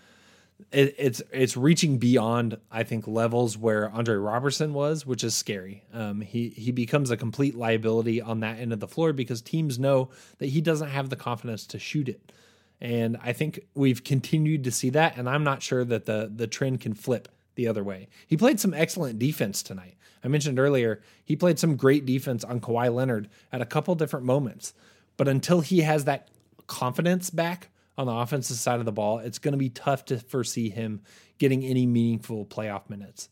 It, 0.72 0.94
it's 0.96 1.22
it's 1.32 1.56
reaching 1.56 1.98
beyond 1.98 2.56
I 2.70 2.82
think 2.82 3.06
levels 3.06 3.58
where 3.58 3.90
Andre 3.90 4.16
Roberson 4.16 4.72
was, 4.72 5.04
which 5.04 5.22
is 5.22 5.34
scary. 5.34 5.84
Um, 5.92 6.22
he 6.22 6.48
he 6.48 6.72
becomes 6.72 7.10
a 7.10 7.16
complete 7.16 7.54
liability 7.54 8.22
on 8.22 8.40
that 8.40 8.58
end 8.58 8.72
of 8.72 8.80
the 8.80 8.88
floor 8.88 9.12
because 9.12 9.42
teams 9.42 9.78
know 9.78 10.08
that 10.38 10.46
he 10.46 10.62
doesn't 10.62 10.88
have 10.88 11.10
the 11.10 11.16
confidence 11.16 11.66
to 11.66 11.78
shoot 11.78 12.08
it, 12.08 12.32
and 12.80 13.18
I 13.22 13.34
think 13.34 13.60
we've 13.74 14.02
continued 14.02 14.64
to 14.64 14.70
see 14.70 14.88
that. 14.90 15.18
And 15.18 15.28
I'm 15.28 15.44
not 15.44 15.62
sure 15.62 15.84
that 15.84 16.06
the 16.06 16.32
the 16.34 16.46
trend 16.46 16.80
can 16.80 16.94
flip 16.94 17.28
the 17.54 17.68
other 17.68 17.84
way. 17.84 18.08
He 18.26 18.38
played 18.38 18.58
some 18.58 18.72
excellent 18.72 19.18
defense 19.18 19.62
tonight. 19.62 19.95
I 20.26 20.28
mentioned 20.28 20.58
earlier, 20.58 21.00
he 21.24 21.36
played 21.36 21.58
some 21.58 21.76
great 21.76 22.04
defense 22.04 22.42
on 22.42 22.60
Kawhi 22.60 22.92
Leonard 22.92 23.28
at 23.52 23.62
a 23.62 23.66
couple 23.66 23.94
different 23.94 24.26
moments. 24.26 24.74
But 25.16 25.28
until 25.28 25.60
he 25.60 25.82
has 25.82 26.04
that 26.04 26.28
confidence 26.66 27.30
back 27.30 27.70
on 27.96 28.06
the 28.06 28.12
offensive 28.12 28.56
side 28.56 28.80
of 28.80 28.86
the 28.86 28.92
ball, 28.92 29.20
it's 29.20 29.38
going 29.38 29.52
to 29.52 29.58
be 29.58 29.70
tough 29.70 30.04
to 30.06 30.18
foresee 30.18 30.68
him 30.68 31.00
getting 31.38 31.64
any 31.64 31.86
meaningful 31.86 32.44
playoff 32.44 32.90
minutes. 32.90 33.28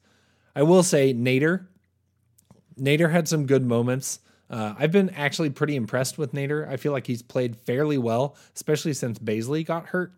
I 0.55 0.63
will 0.63 0.85
say, 0.85 1.13
Nader, 1.13 1.67
Nader 2.79 3.11
had 3.11 3.27
some 3.27 3.47
good 3.47 3.67
moments. 3.67 4.21
Uh, 4.49 4.75
I've 4.79 4.93
been 4.93 5.11
actually 5.11 5.51
pretty 5.51 5.75
impressed 5.75 6.17
with 6.17 6.33
Nader. 6.33 6.69
I 6.69 6.77
feel 6.77 6.93
like 6.93 7.09
he's 7.09 7.23
played 7.23 7.57
fairly 7.57 7.99
well, 7.99 8.37
especially 8.55 8.93
since 8.93 9.19
Bazley 9.19 9.67
got 9.67 9.87
hurt. 9.87 10.13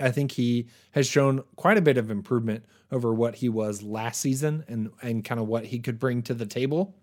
I 0.00 0.10
think 0.10 0.32
he 0.32 0.68
has 0.92 1.06
shown 1.06 1.42
quite 1.56 1.78
a 1.78 1.82
bit 1.82 1.98
of 1.98 2.10
improvement 2.10 2.64
over 2.90 3.12
what 3.12 3.36
he 3.36 3.48
was 3.48 3.82
last 3.82 4.20
season 4.20 4.64
and 4.68 4.90
and 5.02 5.24
kind 5.24 5.40
of 5.40 5.46
what 5.46 5.66
he 5.66 5.78
could 5.78 5.98
bring 5.98 6.22
to 6.22 6.34
the 6.34 6.46
table. 6.46 6.94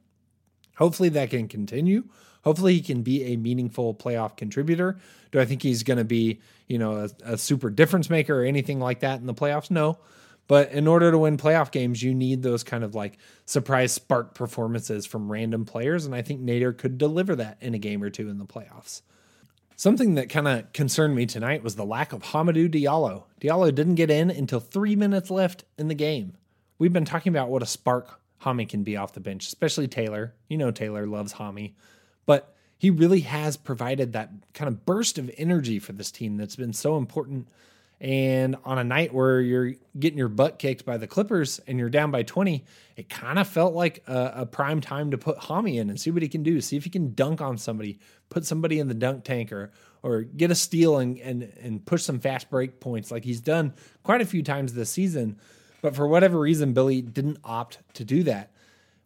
Hopefully 0.77 1.09
that 1.09 1.29
can 1.29 1.47
continue. 1.47 2.05
Hopefully 2.43 2.73
he 2.73 2.81
can 2.81 3.01
be 3.01 3.23
a 3.23 3.37
meaningful 3.37 3.95
playoff 3.95 4.37
contributor. 4.37 4.97
Do 5.31 5.39
I 5.39 5.45
think 5.45 5.63
he's 5.63 5.81
going 5.81 5.97
to 5.97 6.03
be, 6.03 6.39
you 6.67 6.77
know, 6.77 6.97
a, 6.97 7.33
a, 7.33 7.37
super 7.37 7.71
difference 7.71 8.07
maker 8.09 8.41
or 8.41 8.45
anything 8.45 8.79
like 8.79 8.99
that 8.99 9.19
in 9.19 9.25
the 9.25 9.33
playoffs? 9.33 9.71
No. 9.71 9.97
But 10.47 10.71
in 10.71 10.87
order 10.87 11.09
to 11.09 11.17
win 11.17 11.37
playoff 11.37 11.71
games, 11.71 12.03
you 12.03 12.13
need 12.13 12.43
those 12.43 12.63
kind 12.63 12.83
of 12.83 12.93
like 12.93 13.17
surprise 13.45 13.93
spark 13.93 14.35
performances 14.35 15.07
from 15.07 15.31
random 15.31 15.65
players. 15.65 16.05
And 16.05 16.13
I 16.13 16.21
think 16.21 16.41
Nader 16.41 16.77
could 16.77 16.99
deliver 16.99 17.35
that 17.35 17.57
in 17.61 17.73
a 17.73 17.79
game 17.79 18.03
or 18.03 18.11
two 18.11 18.29
in 18.29 18.37
the 18.37 18.45
playoffs. 18.45 19.01
Something 19.77 20.15
that 20.15 20.29
kind 20.29 20.47
of 20.47 20.71
concerned 20.71 21.15
me 21.15 21.25
tonight 21.25 21.61
was 21.61 21.75
the 21.75 21.85
lack 21.85 22.13
of 22.13 22.23
Hamidou 22.23 22.69
Diallo. 22.69 23.23
Diallo 23.41 23.75
didn't 23.75 23.95
get 23.95 24.09
in 24.09 24.29
until 24.29 24.61
three 24.61 24.95
minutes 24.95 25.29
left 25.29 25.65
in 25.77 25.89
the 25.89 25.93
game. 25.93 26.37
We've 26.79 26.93
been 26.93 27.03
talking 27.03 27.29
about 27.29 27.49
what 27.49 27.61
a 27.61 27.65
spark 27.65 28.21
Hami 28.43 28.69
can 28.69 28.83
be 28.83 28.95
off 28.95 29.13
the 29.13 29.19
bench, 29.19 29.47
especially 29.47 29.89
Taylor. 29.89 30.33
You 30.47 30.57
know, 30.57 30.71
Taylor 30.71 31.05
loves 31.05 31.33
Hami, 31.33 31.73
but 32.25 32.55
he 32.77 32.89
really 32.89 33.21
has 33.21 33.57
provided 33.57 34.13
that 34.13 34.29
kind 34.53 34.69
of 34.69 34.85
burst 34.85 35.17
of 35.17 35.29
energy 35.37 35.79
for 35.79 35.91
this 35.91 36.11
team 36.11 36.37
that's 36.37 36.55
been 36.55 36.73
so 36.73 36.95
important. 36.95 37.49
And 38.01 38.57
on 38.65 38.77
a 38.77 38.83
night 38.83 39.13
where 39.13 39.39
you're 39.39 39.73
getting 39.97 40.17
your 40.17 40.27
butt 40.27 40.59
kicked 40.59 40.85
by 40.85 40.97
the 40.97 41.07
Clippers 41.07 41.59
and 41.65 41.79
you're 41.79 41.89
down 41.89 42.11
by 42.11 42.23
20, 42.23 42.65
it 42.97 43.09
kind 43.09 43.39
of 43.39 43.47
felt 43.47 43.73
like 43.73 44.03
a, 44.07 44.33
a, 44.35 44.45
prime 44.45 44.81
time 44.81 45.11
to 45.11 45.17
put 45.17 45.37
Hami 45.37 45.79
in 45.79 45.89
and 45.89 45.99
see 45.99 46.11
what 46.11 46.21
he 46.21 46.27
can 46.27 46.43
do. 46.43 46.59
See 46.59 46.75
if 46.75 46.83
he 46.83 46.89
can 46.89 47.13
dunk 47.13 47.39
on 47.39 47.57
somebody, 47.57 47.99
put 48.29 48.45
somebody 48.45 48.79
in 48.79 48.89
the 48.89 48.93
dunk 48.93 49.23
tank 49.23 49.51
or, 49.53 49.71
or 50.03 50.23
get 50.23 50.51
a 50.51 50.55
steal 50.55 50.97
and, 50.97 51.17
and, 51.19 51.43
and 51.61 51.85
push 51.85 52.03
some 52.03 52.19
fast 52.19 52.49
break 52.49 52.81
points 52.81 53.11
like 53.11 53.23
he's 53.23 53.39
done 53.39 53.73
quite 54.03 54.21
a 54.21 54.25
few 54.25 54.43
times 54.43 54.73
this 54.73 54.89
season. 54.89 55.39
But 55.81 55.95
for 55.95 56.07
whatever 56.07 56.39
reason, 56.39 56.73
Billy 56.73 57.01
didn't 57.01 57.37
opt 57.45 57.79
to 57.93 58.03
do 58.03 58.23
that. 58.23 58.51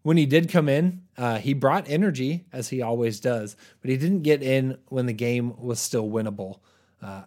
When 0.02 0.18
he 0.18 0.26
did 0.26 0.50
come 0.50 0.70
in, 0.70 1.04
uh, 1.18 1.38
he 1.38 1.54
brought 1.54 1.90
energy, 1.90 2.46
as 2.54 2.70
he 2.70 2.82
always 2.82 3.20
does, 3.20 3.56
but 3.82 3.92
he 3.92 3.98
didn't 3.98 4.24
get 4.24 4.42
in 4.42 4.78
when 4.88 5.06
the 5.06 5.14
game 5.14 5.54
was 5.60 5.80
still 5.80 6.10
winnable. 6.10 6.60
Uh, 7.02 7.24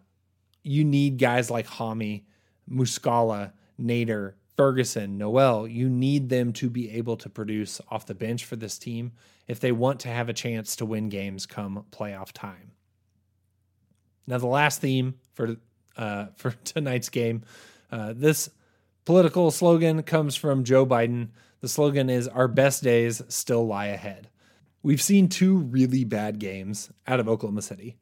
you 0.62 0.84
need 0.84 1.18
guys 1.18 1.50
like 1.50 1.66
Hami, 1.66 2.24
Muscala, 2.70 3.52
Nader, 3.80 4.34
Ferguson, 4.56 5.18
Noel. 5.18 5.66
You 5.66 5.88
need 5.88 6.28
them 6.28 6.52
to 6.54 6.70
be 6.70 6.90
able 6.90 7.16
to 7.18 7.28
produce 7.28 7.80
off 7.90 8.06
the 8.06 8.14
bench 8.14 8.44
for 8.44 8.56
this 8.56 8.78
team 8.78 9.12
if 9.48 9.60
they 9.60 9.72
want 9.72 10.00
to 10.00 10.08
have 10.08 10.28
a 10.28 10.34
chance 10.34 10.76
to 10.76 10.86
win 10.86 11.08
games 11.08 11.46
come 11.46 11.84
playoff 11.90 12.32
time. 12.32 12.72
Now, 14.26 14.38
the 14.38 14.46
last 14.46 14.80
theme 14.80 15.14
for 15.34 15.56
uh, 15.96 16.26
for 16.36 16.52
tonight's 16.64 17.08
game, 17.08 17.42
uh, 17.90 18.12
this 18.14 18.50
Political 19.04 19.50
slogan 19.50 20.04
comes 20.04 20.36
from 20.36 20.62
Joe 20.62 20.86
Biden. 20.86 21.30
The 21.60 21.68
slogan 21.68 22.08
is 22.08 22.28
Our 22.28 22.46
best 22.46 22.84
days 22.84 23.20
still 23.26 23.66
lie 23.66 23.86
ahead. 23.86 24.28
We've 24.84 25.02
seen 25.02 25.28
two 25.28 25.56
really 25.56 26.04
bad 26.04 26.38
games 26.38 26.88
out 27.08 27.18
of 27.18 27.28
Oklahoma 27.28 27.62
City, 27.62 27.96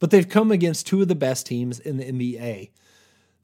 but 0.00 0.10
they've 0.10 0.28
come 0.28 0.50
against 0.50 0.86
two 0.86 1.02
of 1.02 1.08
the 1.08 1.14
best 1.14 1.46
teams 1.46 1.78
in 1.78 1.98
the 1.98 2.04
NBA. 2.04 2.70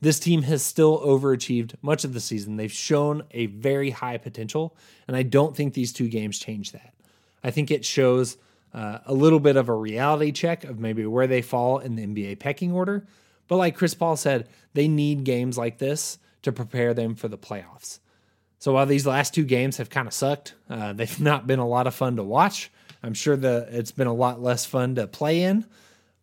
This 0.01 0.19
team 0.19 0.43
has 0.43 0.63
still 0.63 1.01
overachieved 1.01 1.75
much 1.81 2.05
of 2.05 2.13
the 2.13 2.21
season. 2.21 2.57
They've 2.57 2.73
shown 2.73 3.23
a 3.31 3.47
very 3.47 3.91
high 3.91 4.19
potential, 4.19 4.77
and 5.07 5.17
I 5.17 5.23
don't 5.23 5.57
think 5.57 5.75
these 5.75 5.93
two 5.93 6.09
games 6.09 6.39
change 6.39 6.73
that. 6.73 6.93
I 7.45 7.51
think 7.51 7.71
it 7.71 7.85
shows 7.85 8.37
uh, 8.75 8.99
a 9.07 9.15
little 9.15 9.41
bit 9.41 9.57
of 9.57 9.69
a 9.69 9.75
reality 9.75 10.33
check 10.33 10.65
of 10.65 10.79
maybe 10.79 11.07
where 11.07 11.27
they 11.27 11.41
fall 11.41 11.79
in 11.79 11.95
the 11.95 12.07
NBA 12.07 12.41
pecking 12.41 12.73
order. 12.73 13.07
But 13.49 13.57
like 13.57 13.77
Chris 13.77 13.95
Paul 13.95 14.17
said, 14.17 14.49
they 14.75 14.89
need 14.89 15.25
games 15.25 15.57
like 15.57 15.79
this 15.79 16.19
to 16.43 16.53
prepare 16.53 16.93
them 16.93 17.15
for 17.15 17.29
the 17.29 17.39
playoffs. 17.39 18.01
So 18.59 18.73
while 18.73 18.87
these 18.87 19.07
last 19.07 19.35
two 19.35 19.45
games 19.45 19.77
have 19.77 19.91
kind 19.91 20.09
of 20.09 20.15
sucked, 20.15 20.55
uh, 20.69 20.93
they've 20.93 21.21
not 21.21 21.47
been 21.47 21.59
a 21.59 21.67
lot 21.67 21.87
of 21.87 21.95
fun 21.95 22.17
to 22.17 22.23
watch. 22.23 22.71
I'm 23.03 23.15
sure 23.15 23.37
that 23.37 23.69
it's 23.71 23.93
been 23.93 24.07
a 24.07 24.15
lot 24.15 24.43
less 24.43 24.67
fun 24.67 24.97
to 24.97 25.07
play 25.07 25.43
in, 25.43 25.65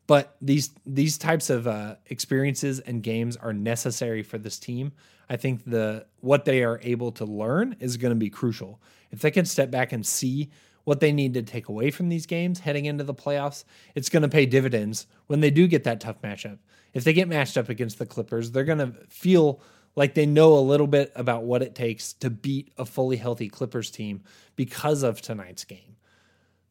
but 0.08 0.36
these 0.42 0.72
these 0.86 1.18
types 1.18 1.50
of 1.50 1.68
uh, 1.68 1.96
experiences 2.08 2.80
and 2.80 3.02
games 3.02 3.38
are 3.38 3.54
necessary 3.54 4.24
for 4.24 4.38
this 4.38 4.60
team. 4.60 4.92
I 5.30 5.38
think 5.38 5.64
the 5.66 6.06
what 6.20 6.46
they 6.46 6.64
are 6.64 6.80
able 6.84 7.12
to 7.14 7.26
learn 7.26 7.76
is 7.80 7.98
going 7.98 8.12
to 8.12 8.20
be 8.20 8.30
crucial. 8.30 8.82
If 9.12 9.22
they 9.22 9.32
can 9.32 9.46
step 9.46 9.72
back 9.72 9.92
and 9.92 10.06
see 10.06 10.50
what 10.84 11.00
they 11.00 11.14
need 11.14 11.34
to 11.36 11.42
take 11.42 11.70
away 11.70 11.92
from 11.92 12.10
these 12.10 12.26
games 12.26 12.60
heading 12.60 12.86
into 12.86 13.04
the 13.04 13.14
playoffs, 13.14 13.64
it's 13.96 14.10
going 14.10 14.24
to 14.24 14.30
pay 14.30 14.46
dividends 14.46 15.08
when 15.28 15.40
they 15.40 15.50
do 15.50 15.68
get 15.68 15.86
that 15.86 16.02
tough 16.02 16.22
matchup. 16.22 16.58
If 16.94 17.04
they 17.06 17.14
get 17.14 17.30
matched 17.30 17.58
up 17.58 17.70
against 17.70 18.00
the 18.00 18.06
Clippers, 18.06 18.52
they're 18.52 18.66
going 18.66 18.80
to 18.80 18.94
feel 19.10 19.62
like 19.96 20.14
they 20.14 20.26
know 20.26 20.54
a 20.56 20.60
little 20.60 20.88
bit 20.88 21.12
about 21.16 21.44
what 21.44 21.62
it 21.62 21.76
takes 21.76 22.14
to 22.14 22.30
beat 22.30 22.74
a 22.78 22.86
fully 22.86 23.16
healthy 23.16 23.48
Clippers 23.48 23.92
team 23.92 24.24
because 24.56 25.04
of 25.04 25.22
tonight's 25.22 25.64
game. 25.64 25.96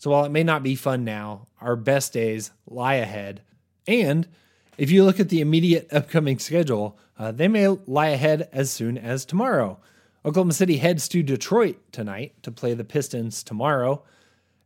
So 0.02 0.10
while 0.10 0.24
it 0.24 0.32
may 0.32 0.42
not 0.42 0.64
be 0.64 0.74
fun 0.74 1.04
now, 1.04 1.46
our 1.60 1.76
best 1.76 2.12
days 2.12 2.50
lie 2.66 2.96
ahead. 2.96 3.42
And 3.86 4.26
if 4.76 4.90
you 4.90 5.04
look 5.04 5.20
at 5.20 5.28
the 5.28 5.40
immediate 5.40 5.92
upcoming 5.92 6.40
schedule, 6.40 6.98
uh, 7.16 7.30
they 7.30 7.46
may 7.46 7.68
lie 7.68 8.08
ahead 8.08 8.48
as 8.50 8.72
soon 8.72 8.98
as 8.98 9.24
tomorrow. 9.24 9.78
Oklahoma 10.24 10.54
City 10.54 10.78
heads 10.78 11.06
to 11.06 11.22
Detroit 11.22 11.78
tonight 11.92 12.34
to 12.42 12.50
play 12.50 12.74
the 12.74 12.82
Pistons 12.82 13.44
tomorrow, 13.44 14.02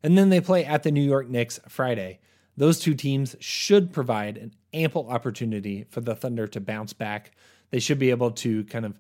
and 0.03 0.17
then 0.17 0.31
they 0.31 0.41
play 0.41 0.65
at 0.65 0.85
the 0.85 0.91
New 0.91 1.03
York 1.03 1.29
Knicks 1.29 1.61
Friday. 1.69 2.19
Those 2.57 2.79
two 2.79 2.95
teams 2.95 3.37
should 3.39 3.93
provide 3.93 4.39
an 4.39 4.55
ample 4.73 5.11
opportunity 5.11 5.85
for 5.91 6.01
the 6.01 6.17
Thunder 6.17 6.47
to 6.47 6.63
bounce 6.63 6.95
back 6.95 7.33
they 7.71 7.79
should 7.79 7.99
be 7.99 8.09
able 8.09 8.31
to 8.31 8.65
kind 8.65 8.87
of 8.87 8.99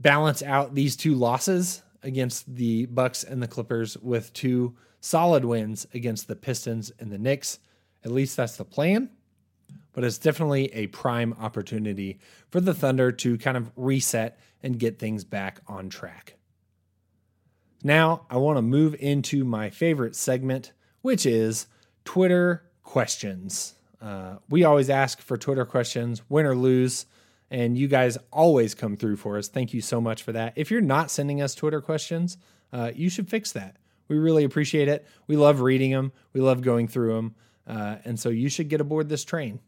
balance 0.00 0.42
out 0.42 0.74
these 0.74 0.96
two 0.96 1.14
losses 1.14 1.82
against 2.02 2.54
the 2.54 2.86
Bucks 2.86 3.22
and 3.22 3.42
the 3.42 3.48
Clippers 3.48 3.98
with 3.98 4.32
two 4.32 4.74
solid 5.00 5.44
wins 5.44 5.86
against 5.94 6.28
the 6.28 6.36
Pistons 6.36 6.92
and 6.98 7.10
the 7.10 7.18
Knicks. 7.18 7.58
At 8.04 8.10
least 8.10 8.36
that's 8.36 8.56
the 8.56 8.64
plan. 8.64 9.10
But 9.92 10.04
it's 10.04 10.18
definitely 10.18 10.66
a 10.74 10.86
prime 10.88 11.34
opportunity 11.38 12.20
for 12.50 12.60
the 12.60 12.74
Thunder 12.74 13.10
to 13.10 13.36
kind 13.38 13.56
of 13.56 13.72
reset 13.76 14.38
and 14.62 14.78
get 14.78 14.98
things 14.98 15.24
back 15.24 15.60
on 15.66 15.88
track. 15.88 16.34
Now, 17.82 18.26
I 18.30 18.36
want 18.36 18.58
to 18.58 18.62
move 18.62 18.96
into 18.98 19.44
my 19.44 19.70
favorite 19.70 20.14
segment, 20.14 20.72
which 21.02 21.26
is 21.26 21.66
Twitter 22.04 22.64
questions. 22.82 23.74
Uh, 24.00 24.36
we 24.48 24.64
always 24.64 24.90
ask 24.90 25.20
for 25.20 25.36
Twitter 25.36 25.64
questions, 25.64 26.22
win 26.28 26.46
or 26.46 26.56
lose 26.56 27.06
and 27.50 27.78
you 27.78 27.88
guys 27.88 28.18
always 28.32 28.74
come 28.74 28.96
through 28.96 29.16
for 29.16 29.38
us. 29.38 29.48
Thank 29.48 29.72
you 29.72 29.80
so 29.80 30.00
much 30.00 30.22
for 30.22 30.32
that. 30.32 30.52
If 30.56 30.70
you're 30.70 30.80
not 30.80 31.10
sending 31.10 31.40
us 31.40 31.54
Twitter 31.54 31.80
questions, 31.80 32.36
uh, 32.72 32.92
you 32.94 33.08
should 33.08 33.28
fix 33.28 33.52
that. 33.52 33.76
We 34.08 34.18
really 34.18 34.44
appreciate 34.44 34.88
it. 34.88 35.06
We 35.26 35.36
love 35.36 35.60
reading 35.60 35.92
them, 35.92 36.12
we 36.32 36.40
love 36.40 36.62
going 36.62 36.88
through 36.88 37.14
them. 37.14 37.34
Uh, 37.66 37.96
and 38.04 38.18
so 38.18 38.30
you 38.30 38.48
should 38.48 38.68
get 38.68 38.80
aboard 38.80 39.08
this 39.08 39.24
train. 39.24 39.60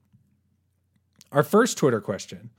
Our 1.33 1.43
first 1.43 1.77
Twitter 1.77 2.01
question 2.01 2.51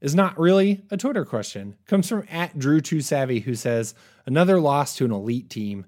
is 0.00 0.14
not 0.14 0.38
really 0.38 0.82
a 0.90 0.96
Twitter 0.96 1.24
question. 1.24 1.76
It 1.80 1.86
comes 1.86 2.08
from 2.08 2.26
at 2.30 2.58
Drew 2.58 2.80
Too 2.80 3.00
Savvy, 3.00 3.40
who 3.40 3.54
says, 3.54 3.94
Another 4.26 4.60
loss 4.60 4.96
to 4.96 5.04
an 5.04 5.12
elite 5.12 5.50
team. 5.50 5.84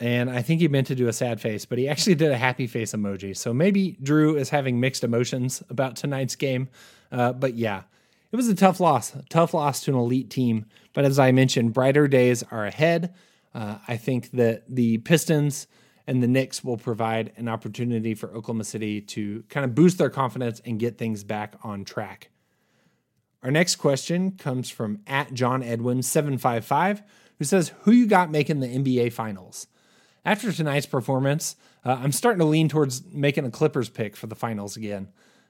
And 0.00 0.30
I 0.30 0.42
think 0.42 0.60
he 0.60 0.68
meant 0.68 0.88
to 0.88 0.94
do 0.94 1.06
a 1.06 1.12
sad 1.12 1.40
face, 1.40 1.64
but 1.64 1.78
he 1.78 1.88
actually 1.88 2.16
did 2.16 2.32
a 2.32 2.36
happy 2.36 2.66
face 2.66 2.92
emoji. 2.92 3.36
So 3.36 3.54
maybe 3.54 3.96
Drew 4.02 4.36
is 4.36 4.50
having 4.50 4.80
mixed 4.80 5.04
emotions 5.04 5.62
about 5.70 5.96
tonight's 5.96 6.34
game. 6.34 6.68
Uh, 7.12 7.32
but 7.32 7.54
yeah, 7.54 7.82
it 8.32 8.36
was 8.36 8.48
a 8.48 8.54
tough 8.54 8.80
loss, 8.80 9.14
a 9.14 9.22
tough 9.28 9.54
loss 9.54 9.80
to 9.82 9.92
an 9.92 9.98
elite 9.98 10.30
team. 10.30 10.66
But 10.92 11.04
as 11.04 11.18
I 11.18 11.30
mentioned, 11.30 11.74
brighter 11.74 12.08
days 12.08 12.42
are 12.50 12.66
ahead. 12.66 13.14
Uh, 13.54 13.78
I 13.86 13.96
think 13.96 14.30
that 14.32 14.64
the 14.68 14.98
Pistons 14.98 15.66
and 16.06 16.22
the 16.22 16.28
Knicks 16.28 16.64
will 16.64 16.76
provide 16.76 17.32
an 17.36 17.48
opportunity 17.48 18.14
for 18.14 18.28
Oklahoma 18.30 18.64
City 18.64 19.00
to 19.00 19.44
kind 19.48 19.64
of 19.64 19.74
boost 19.74 19.98
their 19.98 20.10
confidence 20.10 20.60
and 20.64 20.78
get 20.78 20.98
things 20.98 21.22
back 21.22 21.54
on 21.62 21.84
track. 21.84 22.30
Our 23.42 23.50
next 23.50 23.76
question 23.76 24.32
comes 24.32 24.70
from 24.70 25.00
at 25.06 25.34
John 25.34 25.62
Edwin 25.62 26.02
755, 26.02 27.02
who 27.38 27.44
says, 27.44 27.72
Who 27.82 27.92
you 27.92 28.06
got 28.06 28.30
making 28.30 28.60
the 28.60 28.68
NBA 28.68 29.12
Finals? 29.12 29.66
After 30.24 30.52
tonight's 30.52 30.86
performance, 30.86 31.56
uh, 31.84 31.98
I'm 32.00 32.12
starting 32.12 32.38
to 32.38 32.44
lean 32.44 32.68
towards 32.68 33.04
making 33.12 33.44
a 33.44 33.50
Clippers 33.50 33.88
pick 33.88 34.16
for 34.16 34.28
the 34.28 34.36
finals 34.36 34.76
again. 34.76 35.08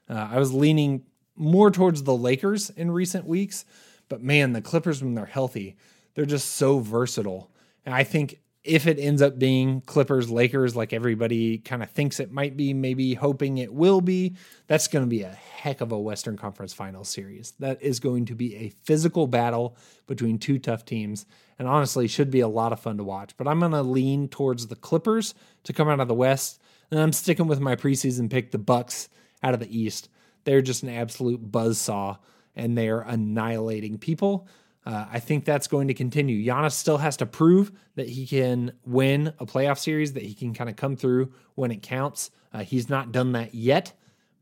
Uh, 0.09 0.29
I 0.31 0.39
was 0.39 0.51
leaning 0.51 1.03
more 1.35 1.71
towards 1.71 2.03
the 2.03 2.15
Lakers 2.15 2.69
in 2.71 2.91
recent 2.91 3.25
weeks. 3.25 3.65
But 4.09 4.21
man, 4.21 4.53
the 4.53 4.61
Clippers, 4.61 5.03
when 5.03 5.15
they're 5.15 5.25
healthy, 5.25 5.77
they're 6.13 6.25
just 6.25 6.51
so 6.51 6.79
versatile. 6.79 7.49
And 7.85 7.93
I 7.93 8.03
think 8.03 8.39
if 8.63 8.87
it 8.87 8.97
ends 8.97 9.21
up 9.21 9.37
being 9.37 9.81
Clippers 9.81 10.29
Lakers, 10.29 10.75
like 10.75 10.93
everybody 10.93 11.57
kind 11.57 11.83
of 11.83 11.91
thinks 11.91 12.19
it 12.19 12.31
might 12.31 12.55
be, 12.55 12.73
maybe 12.73 13.13
hoping 13.13 13.57
it 13.57 13.73
will 13.73 13.99
be, 13.99 14.35
that's 14.67 14.87
going 14.87 15.03
to 15.03 15.09
be 15.09 15.23
a 15.23 15.29
heck 15.29 15.81
of 15.81 15.91
a 15.91 15.99
Western 15.99 16.37
Conference 16.37 16.73
Finals 16.73 17.09
series. 17.09 17.53
That 17.59 17.81
is 17.81 17.99
going 17.99 18.25
to 18.25 18.35
be 18.35 18.55
a 18.55 18.69
physical 18.83 19.27
battle 19.27 19.75
between 20.07 20.37
two 20.37 20.59
tough 20.59 20.85
teams, 20.85 21.25
and 21.59 21.67
honestly, 21.67 22.07
should 22.07 22.31
be 22.31 22.39
a 22.39 22.47
lot 22.47 22.71
of 22.71 22.79
fun 22.79 22.97
to 22.97 23.03
watch. 23.03 23.35
But 23.35 23.49
I'm 23.49 23.59
going 23.59 23.73
to 23.73 23.83
lean 23.83 24.29
towards 24.29 24.67
the 24.67 24.77
Clippers 24.77 25.33
to 25.63 25.73
come 25.73 25.89
out 25.89 25.99
of 25.99 26.07
the 26.07 26.13
West, 26.13 26.61
and 26.89 27.01
I'm 27.01 27.11
sticking 27.11 27.47
with 27.47 27.59
my 27.59 27.75
preseason 27.75 28.29
pick, 28.29 28.51
the 28.51 28.57
Bucks 28.57 29.09
out 29.43 29.53
of 29.53 29.59
the 29.59 29.77
East. 29.77 30.07
They're 30.45 30.61
just 30.61 30.83
an 30.83 30.89
absolute 30.89 31.51
buzz 31.51 31.79
saw 31.79 32.17
and 32.55 32.77
they're 32.77 33.01
annihilating 33.01 33.97
people. 33.97 34.47
Uh, 34.85 35.05
I 35.11 35.19
think 35.19 35.45
that's 35.45 35.67
going 35.67 35.87
to 35.87 35.93
continue. 35.93 36.45
Giannis 36.45 36.73
still 36.73 36.97
has 36.97 37.17
to 37.17 37.25
prove 37.25 37.71
that 37.95 38.09
he 38.09 38.27
can 38.27 38.73
win 38.85 39.33
a 39.39 39.45
playoff 39.45 39.77
series, 39.77 40.13
that 40.13 40.23
he 40.23 40.33
can 40.33 40.53
kind 40.53 40.69
of 40.69 40.75
come 40.75 40.95
through 40.95 41.31
when 41.55 41.71
it 41.71 41.81
counts. 41.81 42.31
Uh, 42.51 42.63
he's 42.63 42.89
not 42.89 43.11
done 43.11 43.31
that 43.31 43.55
yet, 43.55 43.93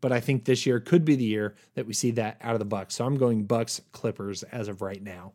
but 0.01 0.11
I 0.11 0.19
think 0.19 0.45
this 0.45 0.65
year 0.65 0.79
could 0.79 1.05
be 1.05 1.15
the 1.15 1.23
year 1.23 1.55
that 1.75 1.85
we 1.85 1.93
see 1.93 2.11
that 2.11 2.37
out 2.41 2.53
of 2.53 2.59
the 2.59 2.65
Bucks. 2.65 2.95
So 2.95 3.05
I'm 3.05 3.17
going 3.17 3.45
Bucks 3.45 3.81
Clippers 3.91 4.41
as 4.43 4.67
of 4.67 4.81
right 4.81 5.01
now. 5.01 5.33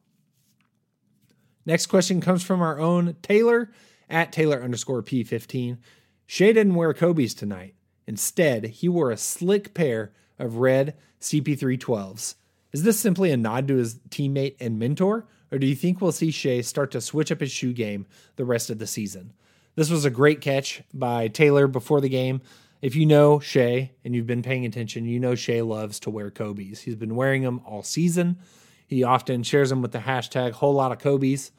Next 1.65 1.87
question 1.87 2.21
comes 2.21 2.43
from 2.43 2.61
our 2.61 2.79
own 2.79 3.17
Taylor 3.23 3.71
at 4.09 4.33
Taylor 4.33 4.63
underscore 4.63 5.03
P15. 5.03 5.79
Shai 6.27 6.53
didn't 6.53 6.75
wear 6.75 6.93
Kobe's 6.93 7.35
tonight. 7.35 7.75
Instead, 8.07 8.65
he 8.67 8.89
wore 8.89 9.11
a 9.11 9.17
slick 9.17 9.75
pair 9.75 10.13
of 10.39 10.57
red 10.57 10.97
CP312s. 11.21 12.35
Is 12.77 12.83
this 12.83 13.01
simply 13.01 13.31
a 13.31 13.39
nod 13.39 13.69
to 13.69 13.77
his 13.77 13.95
teammate 14.11 14.57
and 14.61 14.79
mentor, 14.79 15.27
or 15.51 15.57
do 15.57 15.67
you 15.67 15.75
think 15.75 16.03
we'll 16.03 16.13
see 16.13 16.31
Shai 16.31 16.61
start 16.61 16.91
to 16.91 17.01
switch 17.01 17.33
up 17.33 17.41
his 17.41 17.51
shoe 17.51 17.73
game 17.73 18.05
the 18.37 18.45
rest 18.45 18.69
of 18.69 18.79
the 18.79 18.87
season? 18.87 19.33
This 19.77 19.89
was 19.89 20.05
a 20.05 20.11
great 20.11 20.43
catch 20.43 20.83
by 20.93 21.29
Taylor 21.29 21.69
before 21.69 22.03
the 22.03 22.11
game. 22.11 22.43
If 22.83 22.95
you 22.95 23.07
know 23.07 23.41
Shai 23.41 23.93
and 24.05 24.15
you've 24.15 24.27
been 24.27 24.43
paying 24.43 24.67
attention, 24.67 25.07
you 25.07 25.19
know 25.19 25.35
Shai 25.35 25.63
loves 25.63 26.01
to 26.01 26.11
wear 26.11 26.31
Kobe's. 26.31 26.83
He's 26.83 26.97
been 26.97 27.17
wearing 27.17 27.45
them 27.45 27.63
all 27.65 27.83
season. 27.83 28.41
He 28.87 29.05
often 29.05 29.43
shares 29.43 29.71
them 29.71 29.81
with 29.81 29.93
the 29.93 30.01
hashtag 30.01 30.53
whole 30.53 30.75
lot 30.75 30.93
of 30.93 30.99
Kobe's. 30.99 31.53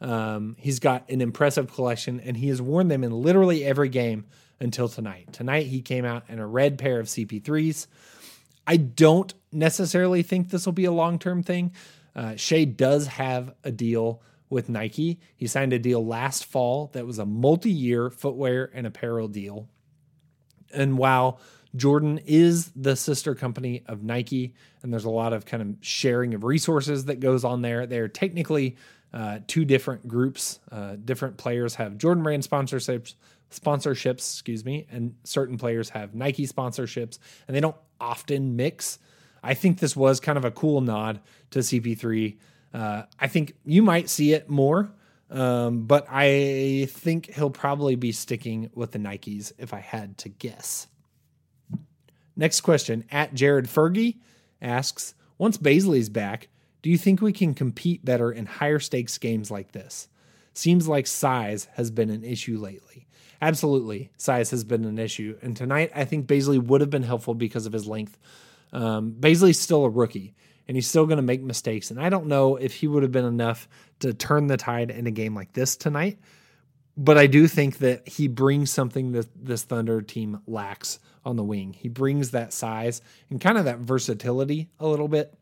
Um, 0.00 0.56
he's 0.58 0.78
got 0.78 1.06
an 1.10 1.20
impressive 1.20 1.70
collection 1.70 2.18
and 2.18 2.34
he 2.34 2.48
has 2.48 2.62
worn 2.62 2.88
them 2.88 3.04
in 3.04 3.12
literally 3.12 3.62
every 3.62 3.90
game 3.90 4.24
until 4.58 4.88
tonight. 4.88 5.34
Tonight 5.34 5.66
he 5.66 5.82
came 5.82 6.06
out 6.06 6.24
in 6.30 6.38
a 6.38 6.46
red 6.46 6.78
pair 6.78 6.98
of 6.98 7.08
CP3s. 7.08 7.88
I 8.66 8.76
don't 8.76 9.32
necessarily 9.50 10.22
think 10.22 10.50
this 10.50 10.66
will 10.66 10.72
be 10.72 10.84
a 10.84 10.92
long 10.92 11.18
term 11.18 11.42
thing. 11.42 11.72
Uh, 12.14 12.36
Shai 12.36 12.64
does 12.64 13.06
have 13.06 13.54
a 13.64 13.72
deal 13.72 14.22
with 14.50 14.68
Nike. 14.68 15.18
He 15.34 15.46
signed 15.46 15.72
a 15.72 15.78
deal 15.78 16.04
last 16.04 16.44
fall 16.44 16.90
that 16.92 17.06
was 17.06 17.18
a 17.18 17.26
multi 17.26 17.70
year 17.70 18.10
footwear 18.10 18.70
and 18.74 18.86
apparel 18.86 19.28
deal. 19.28 19.68
And 20.74 20.98
while 20.98 21.40
Jordan 21.74 22.20
is 22.26 22.70
the 22.76 22.96
sister 22.96 23.34
company 23.34 23.82
of 23.86 24.02
Nike, 24.02 24.54
and 24.82 24.92
there's 24.92 25.06
a 25.06 25.10
lot 25.10 25.32
of 25.32 25.46
kind 25.46 25.62
of 25.62 25.76
sharing 25.80 26.34
of 26.34 26.44
resources 26.44 27.06
that 27.06 27.18
goes 27.20 27.44
on 27.44 27.62
there, 27.62 27.86
they're 27.86 28.08
technically 28.08 28.76
uh, 29.12 29.40
two 29.46 29.64
different 29.64 30.06
groups. 30.06 30.60
Uh, 30.70 30.96
different 31.02 31.36
players 31.38 31.74
have 31.76 31.96
Jordan 31.98 32.22
brand 32.22 32.42
sponsorships, 32.42 33.14
sponsorships, 33.52 34.34
excuse 34.34 34.64
me, 34.64 34.86
and 34.90 35.14
certain 35.24 35.58
players 35.58 35.90
have 35.90 36.14
Nike 36.14 36.46
sponsorships, 36.46 37.18
and 37.46 37.56
they 37.56 37.60
don't 37.60 37.76
often 38.00 38.56
mix. 38.56 38.98
I 39.42 39.54
think 39.54 39.78
this 39.78 39.96
was 39.96 40.20
kind 40.20 40.38
of 40.38 40.44
a 40.44 40.50
cool 40.50 40.80
nod 40.80 41.20
to 41.50 41.60
CP3. 41.60 42.36
Uh, 42.74 43.02
I 43.18 43.28
think 43.28 43.54
you 43.64 43.82
might 43.82 44.08
see 44.08 44.32
it 44.32 44.48
more, 44.48 44.92
um, 45.30 45.86
but 45.86 46.06
I 46.10 46.88
think 46.90 47.32
he'll 47.34 47.50
probably 47.50 47.96
be 47.96 48.12
sticking 48.12 48.70
with 48.74 48.92
the 48.92 48.98
Nikes 48.98 49.52
if 49.58 49.74
I 49.74 49.80
had 49.80 50.18
to 50.18 50.28
guess. 50.28 50.86
Next 52.36 52.62
question 52.62 53.04
at 53.10 53.34
Jared 53.34 53.66
Fergie 53.66 54.18
asks 54.60 55.14
Once 55.38 55.58
Bazley's 55.58 56.08
back, 56.08 56.48
do 56.82 56.90
you 56.90 56.98
think 56.98 57.20
we 57.20 57.32
can 57.32 57.54
compete 57.54 58.04
better 58.04 58.32
in 58.32 58.46
higher 58.46 58.80
stakes 58.80 59.18
games 59.18 59.50
like 59.50 59.72
this? 59.72 60.08
Seems 60.54 60.88
like 60.88 61.06
size 61.06 61.68
has 61.74 61.90
been 61.90 62.10
an 62.10 62.24
issue 62.24 62.58
lately. 62.58 63.06
Absolutely, 63.42 64.12
size 64.16 64.52
has 64.52 64.62
been 64.62 64.84
an 64.84 65.00
issue. 65.00 65.36
And 65.42 65.56
tonight, 65.56 65.90
I 65.96 66.04
think 66.04 66.28
Bazley 66.28 66.62
would 66.62 66.80
have 66.80 66.90
been 66.90 67.02
helpful 67.02 67.34
because 67.34 67.66
of 67.66 67.72
his 67.72 67.88
length. 67.88 68.16
Um, 68.72 69.16
still 69.52 69.84
a 69.84 69.90
rookie, 69.90 70.36
and 70.68 70.76
he's 70.76 70.86
still 70.86 71.06
going 71.06 71.16
to 71.16 71.22
make 71.22 71.42
mistakes. 71.42 71.90
And 71.90 72.00
I 72.00 72.08
don't 72.08 72.28
know 72.28 72.54
if 72.54 72.72
he 72.72 72.86
would 72.86 73.02
have 73.02 73.10
been 73.10 73.24
enough 73.24 73.68
to 73.98 74.14
turn 74.14 74.46
the 74.46 74.56
tide 74.56 74.92
in 74.92 75.08
a 75.08 75.10
game 75.10 75.34
like 75.34 75.52
this 75.54 75.76
tonight. 75.76 76.20
But 76.96 77.18
I 77.18 77.26
do 77.26 77.48
think 77.48 77.78
that 77.78 78.06
he 78.06 78.28
brings 78.28 78.70
something 78.70 79.10
that 79.12 79.26
this 79.34 79.64
Thunder 79.64 80.02
team 80.02 80.40
lacks 80.46 81.00
on 81.24 81.34
the 81.34 81.42
wing. 81.42 81.72
He 81.72 81.88
brings 81.88 82.30
that 82.30 82.52
size 82.52 83.02
and 83.28 83.40
kind 83.40 83.58
of 83.58 83.64
that 83.64 83.78
versatility 83.78 84.68
a 84.78 84.86
little 84.86 85.08
bit. 85.08 85.34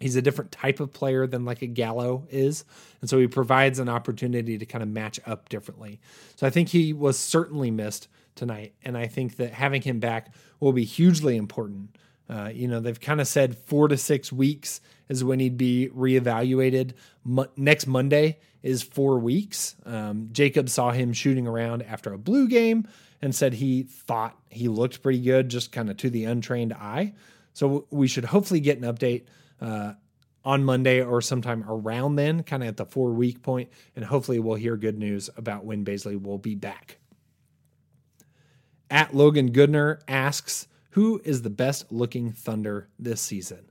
He's 0.00 0.16
a 0.16 0.22
different 0.22 0.52
type 0.52 0.80
of 0.80 0.92
player 0.92 1.26
than 1.26 1.44
like 1.44 1.62
a 1.62 1.66
Gallo 1.66 2.26
is. 2.30 2.64
And 3.00 3.10
so 3.10 3.18
he 3.18 3.26
provides 3.26 3.78
an 3.78 3.88
opportunity 3.88 4.58
to 4.58 4.66
kind 4.66 4.82
of 4.82 4.88
match 4.88 5.18
up 5.26 5.48
differently. 5.48 6.00
So 6.36 6.46
I 6.46 6.50
think 6.50 6.68
he 6.68 6.92
was 6.92 7.18
certainly 7.18 7.70
missed 7.70 8.08
tonight. 8.34 8.74
And 8.84 8.96
I 8.96 9.06
think 9.06 9.36
that 9.36 9.52
having 9.52 9.82
him 9.82 10.00
back 10.00 10.32
will 10.60 10.72
be 10.72 10.84
hugely 10.84 11.36
important. 11.36 11.96
Uh, 12.28 12.50
you 12.52 12.68
know, 12.68 12.80
they've 12.80 13.00
kind 13.00 13.20
of 13.20 13.26
said 13.26 13.56
four 13.56 13.88
to 13.88 13.96
six 13.96 14.32
weeks 14.32 14.80
is 15.08 15.24
when 15.24 15.40
he'd 15.40 15.56
be 15.56 15.90
reevaluated. 15.96 16.92
Mo- 17.24 17.48
next 17.56 17.86
Monday 17.86 18.38
is 18.62 18.82
four 18.82 19.18
weeks. 19.18 19.76
Um, 19.86 20.28
Jacob 20.32 20.68
saw 20.68 20.90
him 20.90 21.12
shooting 21.12 21.46
around 21.46 21.82
after 21.82 22.12
a 22.12 22.18
blue 22.18 22.48
game 22.48 22.86
and 23.22 23.34
said 23.34 23.54
he 23.54 23.82
thought 23.82 24.36
he 24.50 24.68
looked 24.68 25.02
pretty 25.02 25.20
good, 25.20 25.48
just 25.48 25.72
kind 25.72 25.90
of 25.90 25.96
to 25.98 26.10
the 26.10 26.24
untrained 26.24 26.72
eye. 26.72 27.14
So 27.54 27.86
we 27.90 28.06
should 28.06 28.26
hopefully 28.26 28.60
get 28.60 28.78
an 28.78 28.84
update 28.84 29.24
uh, 29.60 29.94
on 30.44 30.64
Monday 30.64 31.02
or 31.02 31.20
sometime 31.20 31.64
around 31.68 32.16
then, 32.16 32.42
kind 32.42 32.62
of 32.62 32.68
at 32.68 32.76
the 32.76 32.86
four 32.86 33.10
week 33.10 33.42
point, 33.42 33.70
and 33.96 34.04
hopefully 34.04 34.38
we'll 34.38 34.56
hear 34.56 34.76
good 34.76 34.98
news 34.98 35.28
about 35.36 35.64
when 35.64 35.84
Bazley 35.84 36.20
will 36.20 36.38
be 36.38 36.54
back. 36.54 36.98
At 38.90 39.14
Logan 39.14 39.52
Goodner 39.52 40.00
asks, 40.08 40.66
who 40.92 41.20
is 41.24 41.42
the 41.42 41.50
best 41.50 41.92
looking 41.92 42.32
Thunder 42.32 42.88
this 42.98 43.20
season? 43.20 43.70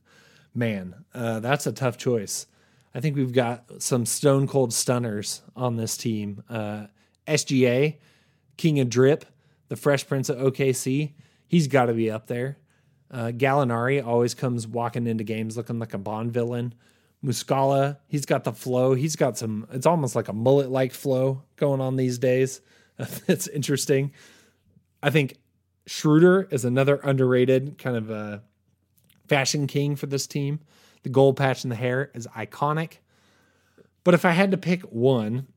Man, 0.54 1.06
uh, 1.14 1.40
that's 1.40 1.68
a 1.68 1.72
tough 1.72 1.98
choice. 1.98 2.48
I 2.94 3.00
think 3.00 3.16
we've 3.16 3.34
got 3.34 3.82
some 3.82 4.06
stone 4.06 4.48
cold 4.48 4.74
stunners 4.74 5.42
on 5.56 5.76
this 5.76 5.98
team. 5.98 6.44
Uh, 6.50 6.88
SGA, 7.28 7.98
King 8.58 8.80
of 8.80 8.90
Drip, 8.90 9.26
the 9.68 9.76
Fresh 9.76 10.08
Prince 10.08 10.30
of 10.30 10.38
OKC, 10.38 11.14
he's 11.48 11.68
got 11.68 11.88
to 11.88 11.94
be 11.94 12.10
up 12.10 12.28
there. 12.28 12.58
Uh, 13.10 13.28
Gallinari 13.28 14.06
always 14.06 14.34
comes 14.34 14.68
walking 14.68 15.08
into 15.08 15.24
games 15.24 15.56
looking 15.58 15.80
like 15.80 15.94
a 15.94 15.98
Bond 15.98 16.32
villain. 16.32 16.74
Muscala, 17.24 17.98
he's 18.08 18.26
got 18.26 18.44
the 18.44 18.52
flow. 18.52 18.94
He's 18.94 19.16
got 19.16 19.38
some, 19.38 19.68
it's 19.72 19.86
almost 19.86 20.16
like 20.16 20.28
a 20.28 20.34
mullet 20.34 20.70
like 20.70 20.94
flow 20.94 21.44
going 21.56 21.82
on 21.82 21.96
these 21.96 22.20
days. 22.20 22.62
it's 23.28 23.48
interesting. 23.48 24.12
I 25.02 25.10
think 25.10 25.36
Schroeder 25.86 26.48
is 26.52 26.66
another 26.66 26.98
underrated 26.98 27.78
kind 27.78 27.96
of 27.96 28.10
a 28.10 28.44
fashion 29.28 29.68
king 29.68 29.96
for 29.96 30.06
this 30.06 30.28
team. 30.28 30.60
The 31.04 31.10
gold 31.10 31.38
patch 31.38 31.64
in 31.64 31.70
the 31.70 31.76
hair 31.76 32.12
is 32.14 32.28
iconic. 32.28 32.98
But 34.04 34.14
if 34.14 34.26
I 34.26 34.32
had 34.32 34.52
to 34.52 34.58
pick 34.58 34.84
one, 34.84 35.48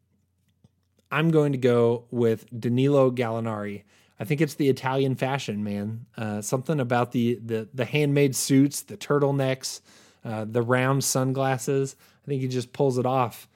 I'm 1.10 1.30
going 1.30 1.52
to 1.52 1.58
go 1.58 2.04
with 2.10 2.46
Danilo 2.58 3.10
Gallinari. 3.10 3.82
I 4.20 4.24
think 4.24 4.42
it's 4.42 4.54
the 4.54 4.68
Italian 4.68 5.14
fashion, 5.14 5.64
man. 5.64 6.04
Uh, 6.16 6.42
something 6.42 6.78
about 6.78 7.12
the, 7.12 7.40
the 7.42 7.68
the 7.72 7.86
handmade 7.86 8.36
suits, 8.36 8.82
the 8.82 8.98
turtlenecks, 8.98 9.80
uh, 10.24 10.44
the 10.46 10.60
round 10.60 11.02
sunglasses. 11.02 11.96
I 12.22 12.26
think 12.28 12.42
he 12.42 12.48
just 12.48 12.74
pulls 12.74 12.98
it 12.98 13.06
off. 13.06 13.48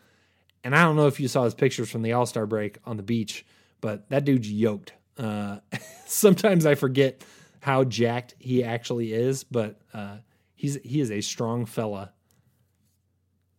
And 0.65 0.75
I 0.75 0.83
don't 0.83 0.97
know 0.97 1.07
if 1.07 1.21
you 1.21 1.29
saw 1.29 1.45
his 1.45 1.55
pictures 1.55 1.91
from 1.91 2.01
the 2.01 2.15
All 2.15 2.25
Star 2.25 2.47
break 2.47 2.79
on 2.87 2.97
the 2.97 3.03
beach, 3.03 3.45
but 3.83 4.09
that 4.09 4.25
dude's 4.25 4.51
yoked. 4.51 4.95
Uh, 5.19 5.59
sometimes 6.07 6.65
I 6.65 6.75
forget 6.75 7.23
how 7.61 7.85
jacked 7.85 8.35
he 8.39 8.65
actually 8.65 9.13
is, 9.13 9.45
but 9.45 9.79
uh, 9.93 10.17
he's 10.55 10.79
he 10.83 11.01
is 11.01 11.11
a 11.11 11.21
strong 11.21 11.67
fella. 11.67 12.13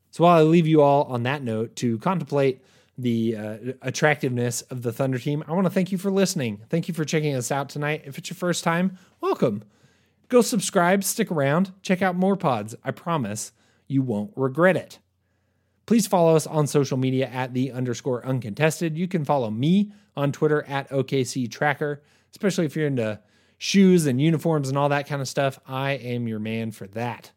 So 0.09 0.23
while 0.23 0.39
I 0.39 0.41
leave 0.41 0.65
you 0.65 0.81
all 0.81 1.03
on 1.03 1.23
that 1.23 1.43
note 1.43 1.75
to 1.77 1.99
contemplate 1.99 2.63
the 2.97 3.35
uh, 3.35 3.57
attractiveness 3.81 4.61
of 4.63 4.81
the 4.81 4.93
Thunder 4.93 5.19
team. 5.19 5.43
I 5.47 5.53
want 5.53 5.65
to 5.65 5.71
thank 5.71 5.91
you 5.91 5.97
for 5.97 6.09
listening. 6.09 6.61
Thank 6.69 6.87
you 6.87 6.93
for 6.93 7.03
checking 7.03 7.35
us 7.35 7.51
out 7.51 7.69
tonight. 7.69 8.03
If 8.05 8.17
it's 8.17 8.29
your 8.29 8.35
first 8.35 8.63
time, 8.63 8.97
welcome. 9.19 9.63
Go 10.29 10.41
subscribe, 10.41 11.03
stick 11.03 11.31
around, 11.31 11.71
check 11.81 12.01
out 12.01 12.15
more 12.15 12.35
pods. 12.35 12.75
I 12.83 12.91
promise 12.91 13.51
you 13.87 14.01
won't 14.01 14.31
regret 14.35 14.77
it. 14.77 14.99
Please 15.85 16.07
follow 16.07 16.35
us 16.35 16.47
on 16.47 16.65
social 16.65 16.97
media 16.97 17.27
at 17.27 17.53
the 17.53 17.71
underscore 17.71 18.25
uncontested. 18.25 18.97
You 18.97 19.07
can 19.07 19.23
follow 19.23 19.51
me 19.51 19.91
on 20.15 20.31
Twitter 20.31 20.63
at 20.63 20.89
OKC 20.89 21.51
Tracker, 21.51 22.01
especially 22.31 22.65
if 22.65 22.75
you're 22.75 22.87
into 22.87 23.19
shoes 23.57 24.05
and 24.05 24.19
uniforms 24.19 24.69
and 24.69 24.77
all 24.77 24.89
that 24.89 25.07
kind 25.07 25.21
of 25.21 25.27
stuff. 25.27 25.59
I 25.67 25.91
am 25.91 26.27
your 26.27 26.39
man 26.39 26.71
for 26.71 26.87
that. 26.87 27.31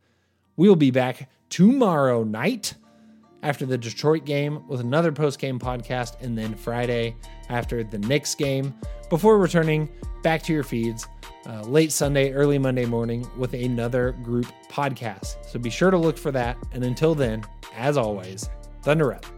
We'll 0.56 0.76
be 0.76 0.90
back 0.90 1.28
tomorrow 1.50 2.24
night 2.24 2.74
after 3.42 3.66
the 3.66 3.78
Detroit 3.78 4.24
game 4.24 4.66
with 4.68 4.80
another 4.80 5.12
post 5.12 5.38
game 5.38 5.58
podcast, 5.58 6.20
and 6.20 6.36
then 6.36 6.54
Friday 6.54 7.16
after 7.48 7.84
the 7.84 7.98
Knicks 7.98 8.34
game 8.34 8.74
before 9.10 9.38
returning 9.38 9.88
back 10.22 10.42
to 10.42 10.52
your 10.52 10.64
feeds 10.64 11.06
uh, 11.46 11.62
late 11.62 11.92
Sunday, 11.92 12.32
early 12.32 12.58
Monday 12.58 12.84
morning 12.84 13.26
with 13.36 13.54
another 13.54 14.12
group 14.22 14.46
podcast. 14.70 15.44
So 15.46 15.58
be 15.58 15.70
sure 15.70 15.90
to 15.90 15.98
look 15.98 16.18
for 16.18 16.30
that. 16.32 16.56
And 16.72 16.84
until 16.84 17.14
then, 17.14 17.44
as 17.76 17.96
always, 17.96 18.50
Thunder 18.82 19.12
up. 19.12 19.37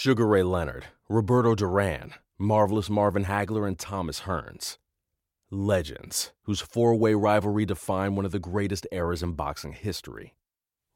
Sugar 0.00 0.28
Ray 0.28 0.44
Leonard, 0.44 0.84
Roberto 1.08 1.56
Duran, 1.56 2.14
Marvelous 2.38 2.88
Marvin 2.88 3.24
Hagler, 3.24 3.66
and 3.66 3.76
Thomas 3.76 4.20
Hearns. 4.20 4.78
Legends, 5.50 6.30
whose 6.44 6.60
four 6.60 6.94
way 6.94 7.14
rivalry 7.14 7.66
defined 7.66 8.14
one 8.14 8.24
of 8.24 8.30
the 8.30 8.38
greatest 8.38 8.86
eras 8.92 9.24
in 9.24 9.32
boxing 9.32 9.72
history. 9.72 10.36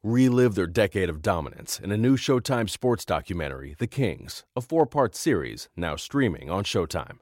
Relive 0.03 0.55
their 0.55 0.67
decade 0.67 1.09
of 1.09 1.21
dominance 1.21 1.81
in 1.81 1.91
a 1.91 1.97
new 1.97 2.15
Showtime 2.15 2.69
sports 2.69 3.03
documentary, 3.03 3.75
The 3.77 3.87
Kings, 3.87 4.45
a 4.55 4.61
four 4.61 4.85
part 4.85 5.15
series 5.15 5.67
now 5.75 5.97
streaming 5.97 6.49
on 6.49 6.63
Showtime. 6.63 7.17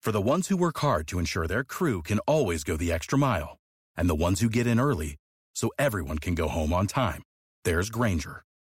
For 0.00 0.12
the 0.12 0.20
ones 0.20 0.46
who 0.46 0.56
work 0.56 0.78
hard 0.78 1.08
to 1.08 1.18
ensure 1.18 1.48
their 1.48 1.64
crew 1.64 2.02
can 2.02 2.20
always 2.28 2.62
go 2.62 2.76
the 2.76 2.92
extra 2.92 3.18
mile, 3.18 3.58
and 3.96 4.08
the 4.08 4.14
ones 4.14 4.38
who 4.38 4.48
get 4.48 4.68
in 4.68 4.78
early 4.78 5.16
so 5.52 5.72
everyone 5.80 6.18
can 6.18 6.36
go 6.36 6.46
home 6.46 6.72
on 6.72 6.86
time, 6.86 7.24
there's 7.64 7.90
Grainger, 7.90 8.44